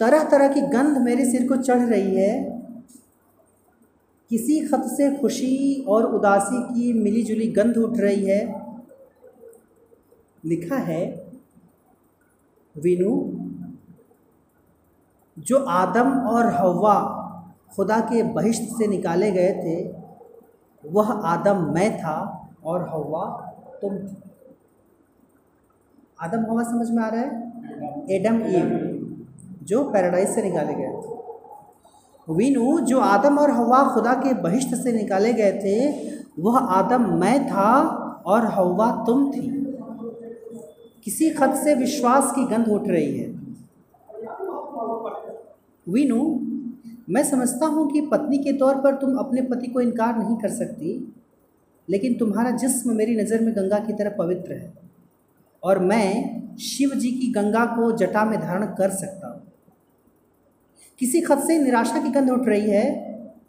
तरह 0.00 0.24
तरह 0.24 0.48
की 0.48 0.60
गंध 0.60 0.98
मेरे 0.98 1.24
सिर 1.30 1.48
को 1.48 1.56
चढ़ 1.56 1.80
रही 1.80 2.14
है। 2.16 2.62
किसी 4.30 4.60
ख़त 4.60 4.84
से 4.86 5.16
खुशी 5.16 5.84
और 5.88 6.04
उदासी 6.04 6.62
की 6.62 6.92
मिलीजुली 6.92 7.46
गंध 7.46 7.76
उठ 7.76 7.98
रही 7.98 8.24
है। 8.24 8.70
लिखा 10.44 10.76
है 10.76 11.21
विनु, 12.78 13.42
जो 15.38 15.64
आदम 15.64 16.12
और 16.12 16.46
हवा 16.46 17.18
खुदा 17.76 18.00
के 18.00 18.22
बहिश्त 18.22 18.62
से 18.62 18.86
निकाले 18.86 19.30
गए 19.30 19.52
थे, 19.52 20.02
वह 20.90 21.12
आदम 21.12 21.74
मैं 21.74 21.98
था 21.98 22.48
और 22.64 22.82
हवा 22.82 23.52
तुम 23.82 23.98
थी। 23.98 24.16
आदम 26.20 26.52
हवा 26.52 26.62
समझ 26.62 26.90
में 26.90 27.02
आ 27.02 27.08
रहा 27.08 27.20
है? 27.20 27.52
एडम 28.10 28.42
ईव 28.46 28.98
जो 29.62 29.84
पैराडाइज 29.84 30.28
से 30.28 30.42
निकाले 30.42 30.74
गए 30.74 31.02
थे। 31.02 31.22
वीनू, 32.34 32.80
जो 32.80 33.00
आदम 33.00 33.38
और 33.38 33.50
हवा 33.50 33.94
खुदा 33.94 34.14
के 34.14 34.34
बहिश्त 34.34 34.74
से 34.74 34.92
निकाले 34.92 35.32
गए 35.32 35.52
थे, 35.52 35.90
वह 36.42 36.58
आदम 36.58 37.18
मैं 37.18 37.46
था 37.46 37.80
और 38.26 38.44
हवा 38.44 39.04
तुम 39.06 39.30
थी। 39.30 39.61
किसी 41.06 41.30
खत 41.30 41.54
से 41.56 41.74
विश्वास 41.74 42.32
की 42.32 42.44
गंध 42.46 42.68
उठ 42.68 42.88
रही 42.88 43.16
है। 43.18 43.26
वीनू, 45.86 46.22
मैं 47.10 47.22
समझता 47.24 47.66
हूँ 47.66 47.90
कि 47.90 48.00
पत्नी 48.02 48.38
के 48.38 48.52
तौर 48.58 48.74
पर 48.74 48.94
तुम 48.94 49.16
अपने 49.18 49.42
पति 49.44 49.66
को 49.66 49.80
इनकार 49.80 50.18
नहीं 50.18 50.36
कर 50.36 50.48
सकती, 50.50 50.92
लेकिन 51.88 52.14
तुम्हारा 52.18 52.50
जिस्म 52.56 52.94
मेरी 52.96 53.16
नज़र 53.16 53.40
में 53.40 53.54
गंगा 53.56 53.78
की 53.78 53.92
तरह 53.92 54.14
पवित्र 54.18 54.52
है 54.52 54.72
और 55.62 55.78
मैं 55.80 56.56
शिव 56.60 56.90
जी 56.94 57.10
की 57.10 57.30
गंगा 57.32 57.64
को 57.66 57.90
जटा 57.96 58.24
में 58.24 58.38
धारण 58.40 58.66
कर 58.74 58.90
सकता 58.92 59.28
हूँ। 59.28 59.40
किसी 61.00 61.20
खत 61.20 61.38
से 61.38 61.58
निराशा 61.58 62.02
की 62.02 62.10
गंध 62.10 62.30
उठ 62.30 62.46
रही 62.48 62.70
है, 62.70 62.86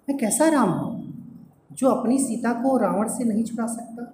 मैं 0.09 0.17
कैसा 0.17 0.49
राम 0.49 0.69
हूँ, 0.69 0.91
जो 1.71 1.89
अपनी 1.89 2.17
सीता 2.19 2.53
को 2.53 2.77
रावण 2.77 3.07
से 3.09 3.23
नहीं 3.23 3.43
छुड़ा 3.43 3.65
सकता? 3.67 4.11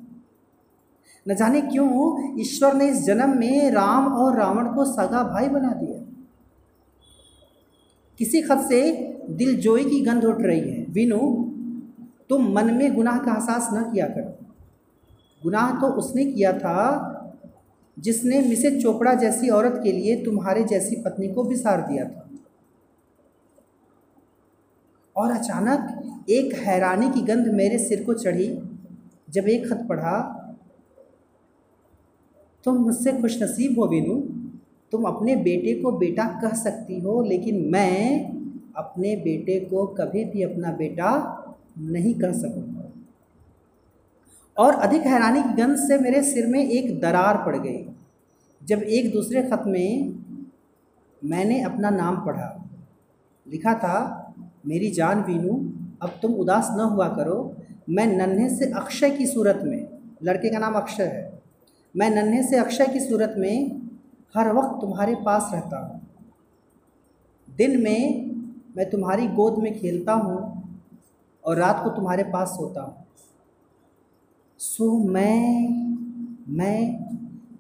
न 1.28 1.36
जाने 1.36 1.62
क्यों 1.62 2.40
ईश्वर 2.42 2.74
ने 2.74 2.88
इस 2.88 3.04
जन्म 3.04 3.38
में 3.38 3.72
राम 3.72 4.14
और 4.14 4.38
रावण 4.38 4.74
को 4.74 4.86
सगा 4.86 5.24
भाई 5.24 5.48
बना 5.48 5.74
दिया। 5.74 6.00
किसी 8.18 8.42
खत 8.42 8.66
से 8.70 8.92
दिल 9.30 9.58
जोई 9.58 9.84
की 9.84 10.02
गंध 10.02 10.26
उठ 10.26 10.42
रही 10.42 10.72
है। 10.72 10.86
विनु, 10.90 11.20
तुम 12.30 12.52
मन 12.54 12.74
में 12.74 12.96
गुनाह 12.96 13.18
का 13.18 13.32
एहसास 13.32 13.70
न 13.74 13.84
किया 13.84 14.08
करो। 14.08 14.46
गुनाह 15.44 15.82
तो 15.82 15.88
उसने 15.88 16.26
किया 16.26 16.54
था 16.54 17.16
जिसने 18.00 18.42
मिसेज 18.42 18.82
चोपड़ा 18.84 19.14
जैसी 19.14 19.50
औरत 19.50 19.80
के 19.84 19.92
लिए 19.92 20.26
तुम्हारे 20.26 20.64
जैसी 20.64 20.96
पत्नी 20.96 21.28
को 21.28 21.44
बिसार 21.44 21.82
दिया 21.82 22.06
था। 22.06 22.30
और 25.16 25.32
अचानक 25.32 26.30
एक 26.30 26.54
हैरानी 26.56 27.10
की 27.10 27.22
गंध 27.22 27.48
मेरे 27.48 27.78
सिर 27.78 28.04
को 28.04 28.14
चढ़ी। 28.14 28.62
जब 29.30 29.48
एक 29.48 29.70
खत 29.70 29.86
पढ़ा 29.90 30.39
तुम 32.64 32.78
मुझसे 32.78 33.12
खुश 33.14 33.42
नसीब 33.44 33.80
हो, 33.80 33.88
विनु। 33.88 34.16
तुम 34.92 35.04
अपने 35.04 35.36
बेटे 35.36 35.74
को 35.82 35.92
बेटा 35.92 36.24
कह 36.42 36.56
सकती 36.56 37.00
हो, 37.00 37.22
लेकिन 37.24 37.66
मैं 37.72 38.26
अपने 38.78 39.16
बेटे 39.16 39.60
को 39.60 39.86
कभी 39.94 40.24
भी 40.26 40.44
अपना 40.44 40.72
बेटा 40.72 41.12
नहीं 41.80 42.14
कह 42.14 42.32
सकूँगा। 42.32 42.86
और 44.58 44.74
अधिक 44.74 45.02
हैरानी 45.02 45.42
की 45.44 45.54
गंध 45.54 45.76
से 45.78 45.98
मेरे 45.98 46.22
सिर 46.24 46.48
में 46.48 46.60
एक 46.60 47.00
दरार 47.00 47.38
पड़ 47.46 47.56
गई। 47.58 47.86
जब 48.62 48.82
एक 48.82 49.12
दूसरे 49.14 49.42
ख़त 49.44 49.64
में 49.68 50.16
मैंने 51.22 51.62
अपना 51.62 51.90
नाम 51.90 52.16
पढ़ा, 52.26 52.50
लिखा 53.46 53.74
था, 53.74 53.96
मेरी 54.66 54.90
जान 54.92 55.22
वीनू, 55.24 55.56
अब 56.02 56.20
तुम 56.22 56.34
उदास 56.34 56.70
न 56.72 56.90
हुआ 56.90 57.08
करो। 57.08 57.56
मैं 57.90 58.06
नन्हे 58.08 58.50
से 58.50 58.72
अक्षय 58.72 59.10
की 59.10 59.26
सूरत 59.26 59.62
में, 59.64 59.88
लड़के 60.24 60.50
का 60.50 60.60
नाम 60.60 60.74
अक्षय 60.74 61.04
है 61.04 61.29
मैं 61.96 62.10
नन्हे 62.10 62.44
से 62.44 62.58
अक्षय 62.58 62.88
की 62.88 63.00
सूरत 63.00 63.34
में 63.38 63.82
हर 64.36 64.52
वक्त 64.54 64.82
तुम्हारे 64.82 65.16
पास 65.16 65.50
रहता 65.54 65.78
हूँ। 65.78 66.02
दिन 67.48 67.82
में 67.84 68.26
मैं 68.78 68.90
तुम्हारी 68.90 69.28
गोद 69.28 69.58
में 69.60 69.74
खेलता 69.80 70.14
हूँ 70.14 70.38
और 71.44 71.58
रात 71.58 71.84
को 71.84 71.90
तुम्हारे 71.90 72.24
पास 72.24 72.50
सोता 72.50 72.82
हूँ। 72.82 73.06
सो 74.60 74.92
मैं 75.04 75.68
मैं, 76.50 77.06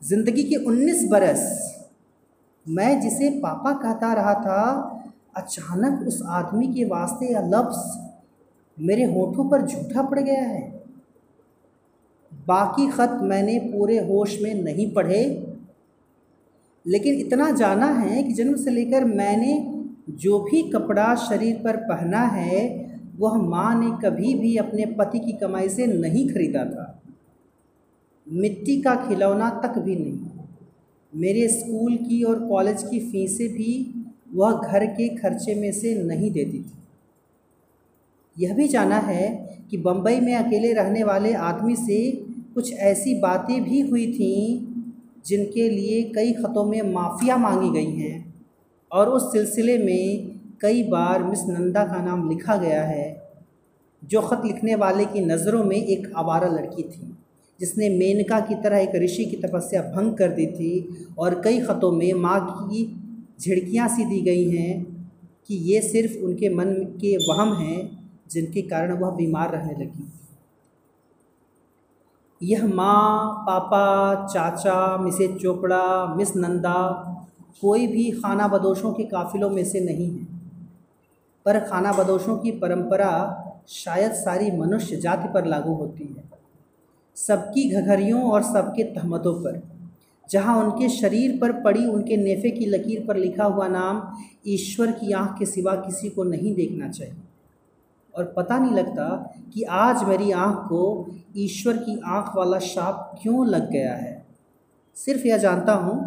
ज़िंदगी 0.03 0.43
के 0.43 0.55
उन्नीस 0.65 1.07
बरस, 1.11 1.43
मैं 2.65 2.99
जिसे 3.01 3.29
पापा 3.39 3.71
कहता 3.73 4.13
रहा 4.13 4.33
था, 4.33 4.61
अचानक 5.37 6.07
उस 6.07 6.21
आदमी 6.27 6.67
के 6.67 6.85
वास्ते 6.85 7.33
या 7.33 7.41
लफ्ज़ 7.45 7.87
मेरे 8.77 9.03
होठों 9.03 9.49
पर 9.49 9.65
झूठा 9.65 10.01
पड़ 10.01 10.19
गया 10.19 10.43
है। 10.43 10.78
बाकी 12.33 12.87
ख़त 12.87 13.19
मैंने 13.21 13.59
पूरे 13.59 13.97
होश 13.97 14.41
में 14.41 14.53
नहीं 14.53 14.91
पढ़े। 14.93 15.23
लेकिन 16.85 17.13
इतना 17.13 17.51
जाना 17.51 17.87
है 17.87 18.23
कि 18.23 18.33
जन्म 18.33 18.55
से 18.55 18.71
लेकर 18.71 19.05
मैंने 19.05 19.75
जो 20.09 20.39
भी 20.39 20.61
कपड़ा 20.69 21.15
शरीर 21.15 21.55
पर 21.55 21.77
पहना 21.77 22.21
है, 22.21 22.89
वह 23.17 23.37
माँ 23.37 23.79
ने 23.81 24.09
कभी 24.09 24.33
भी 24.33 24.55
अपने 24.57 24.85
पति 24.85 25.19
की 25.19 25.31
कमाई 25.31 25.69
से 25.69 25.87
नहीं 25.87 26.29
खरीदा 26.29 26.65
था। 26.65 27.01
मिट्टी 28.27 28.81
का 28.81 28.95
खिलौना 28.95 29.49
तक 29.49 29.79
भी 29.79 29.95
नहीं। 29.95 30.19
मेरे 31.13 31.47
स्कूल 31.47 31.95
की 31.97 32.23
और 32.23 32.47
कॉलेज 32.47 32.83
की 32.83 32.99
फ़ीसें 32.99 33.47
भी 33.49 33.95
वह 34.33 34.51
घर 34.51 34.85
के 34.85 35.07
खर्चे 35.07 35.55
में 35.55 35.71
से 35.71 36.03
नहीं 36.03 36.31
देती 36.31 36.59
थी। 36.59 36.78
यह 38.39 38.53
भी 38.53 38.67
जाना 38.67 38.97
है 38.97 39.27
कि 39.71 39.77
बम्बई 39.77 40.19
में 40.19 40.33
अकेले 40.35 40.73
रहने 40.73 41.03
वाले 41.03 41.33
आदमी 41.33 41.75
से 41.75 41.99
कुछ 42.55 42.73
ऐसी 42.73 43.19
बातें 43.21 43.63
भी 43.63 43.79
हुई 43.79 44.05
थीं 44.13 44.65
जिनके 45.25 45.69
लिए 45.69 46.01
कई 46.15 46.31
ख़तों 46.33 46.63
में 46.65 46.81
माफ़िया 46.93 47.37
मांगी 47.37 47.69
गई 47.69 47.91
हैं। 47.91 48.33
और 48.91 49.09
उस 49.09 49.31
सिलसिले 49.31 49.77
में 49.77 50.39
कई 50.61 50.83
बार 50.83 51.23
मिस 51.23 51.39
नंदा 51.49 51.83
का 51.83 52.01
नाम 52.05 52.29
लिखा 52.29 52.55
गया 52.55 52.83
है, 52.83 53.21
जो 54.03 54.21
ख़त 54.21 54.41
लिखने 54.45 54.75
वाले 54.75 55.05
की 55.05 55.25
नज़रों 55.25 55.63
में 55.63 55.75
एक 55.77 56.11
आवारा 56.17 56.47
लड़की 56.47 56.83
थी, 56.83 57.15
जिसने 57.59 57.89
मेनका 57.89 58.39
की 58.39 58.55
तरह 58.55 58.77
एक 58.77 58.95
ऋषि 58.95 59.25
की 59.25 59.37
तपस्या 59.37 59.81
भंग 59.81 60.13
कर 60.17 60.31
दी 60.31 60.45
थी 60.47 61.05
और 61.19 61.41
कई 61.41 61.59
ख़तों 61.59 61.91
में 61.91 62.13
माँ 62.13 62.39
की 62.49 62.85
झिड़कियाँ 63.41 63.87
सी 63.87 64.05
दी 64.05 64.21
गई 64.21 64.49
हैं 64.49 64.83
कि 65.47 65.55
ये 65.55 65.81
सिर्फ़ 65.81 66.17
उनके 66.25 66.49
मन 66.49 66.73
के 67.01 67.15
वहम 67.17 67.53
हैं 67.53 67.98
जिनके 68.29 68.61
कारण 68.61 68.91
वह 68.91 69.11
बीमार 69.11 69.51
रहने 69.51 69.73
लगी। 69.73 70.13
यह 72.43 72.67
माँ, 72.67 73.33
पापा, 73.47 74.15
चाचा 74.27 74.97
मिसेज 74.97 75.41
चोपड़ा, 75.41 76.15
मिस 76.15 76.35
नंदा, 76.35 77.05
कोई 77.61 77.87
भी 77.87 78.11
खाना 78.11 78.47
बदोशों 78.47 78.93
के 78.93 79.03
काफ़िलों 79.03 79.49
में 79.49 79.65
से 79.65 79.79
नहीं 79.79 80.11
है। 80.11 80.27
पर 81.45 81.59
खाना 81.59 81.93
बदोशों 81.93 82.37
की 82.37 82.51
परंपरा 82.51 83.45
शायद 83.67 84.11
सारी 84.11 84.51
मनुष्य 84.51 84.95
जाति 84.95 85.27
पर 85.33 85.45
लागू 85.45 85.73
होती 85.73 86.03
है। 86.03 86.29
सबकी 87.15 87.69
घघरियों 87.69 88.31
और 88.31 88.43
सबके 88.43 88.83
तहमतों 88.83 89.33
पर, 89.33 89.61
जहाँ 90.29 90.63
उनके 90.63 90.89
शरीर 90.89 91.39
पर 91.41 91.51
पड़ी 91.51 91.85
उनके 91.85 92.17
नेफे 92.17 92.51
की 92.51 92.65
लकीर 92.65 93.05
पर 93.07 93.15
लिखा 93.15 93.43
हुआ 93.43 93.67
नाम 93.67 94.17
ईश्वर 94.47 94.91
की 94.91 95.11
आँख 95.11 95.39
के 95.39 95.45
सिवा 95.45 95.75
किसी 95.75 96.09
को 96.09 96.23
नहीं 96.23 96.55
देखना 96.55 96.89
चाहिए। 96.89 97.15
और 98.13 98.33
पता 98.37 98.57
नहीं 98.57 98.71
लगता 98.71 99.07
कि 99.53 99.63
आज 99.63 100.03
मेरी 100.03 100.31
आँख 100.37 100.57
को 100.69 100.81
ईश्वर 101.37 101.77
की 101.77 101.99
आँख 102.07 102.35
वाला 102.35 102.59
शाप 102.59 103.15
क्यों 103.21 103.47
लग 103.47 103.69
गया 103.71 103.93
है। 103.95 104.17
सिर्फ़ 104.97 105.27
यह 105.27 105.37
जानता 105.37 105.73
हूँ 105.75 105.97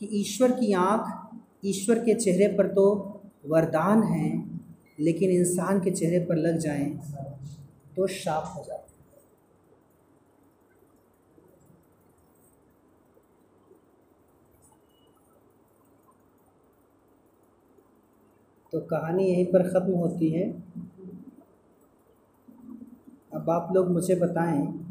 कि 0.00 0.08
ईश्वर 0.20 0.52
की 0.52 0.72
आँख 0.74 1.14
ईश्वर 1.66 1.98
के 1.98 2.14
चेहरे 2.14 2.46
पर 2.48 2.66
तो 2.74 2.86
वरदान 3.46 4.02
हैं, 4.02 4.60
लेकिन 5.00 5.30
इंसान 5.30 5.80
के 5.80 5.90
चेहरे 5.90 6.20
पर 6.26 6.36
लग 6.38 6.58
जाएँ 6.58 6.90
तो 7.96 8.06
शाप 8.08 8.52
हो 8.56 8.64
जाता 8.64 8.84
तो 18.72 18.80
कहानी 18.86 19.24
यहीं 19.24 19.44
पर 19.46 19.62
ख़त्म 19.68 19.92
होती 19.92 20.28
है। 20.30 20.42
अब 23.34 23.50
आप 23.50 23.68
लोग 23.72 23.90
मुझे 23.90 24.14
बताएँ 24.14 24.87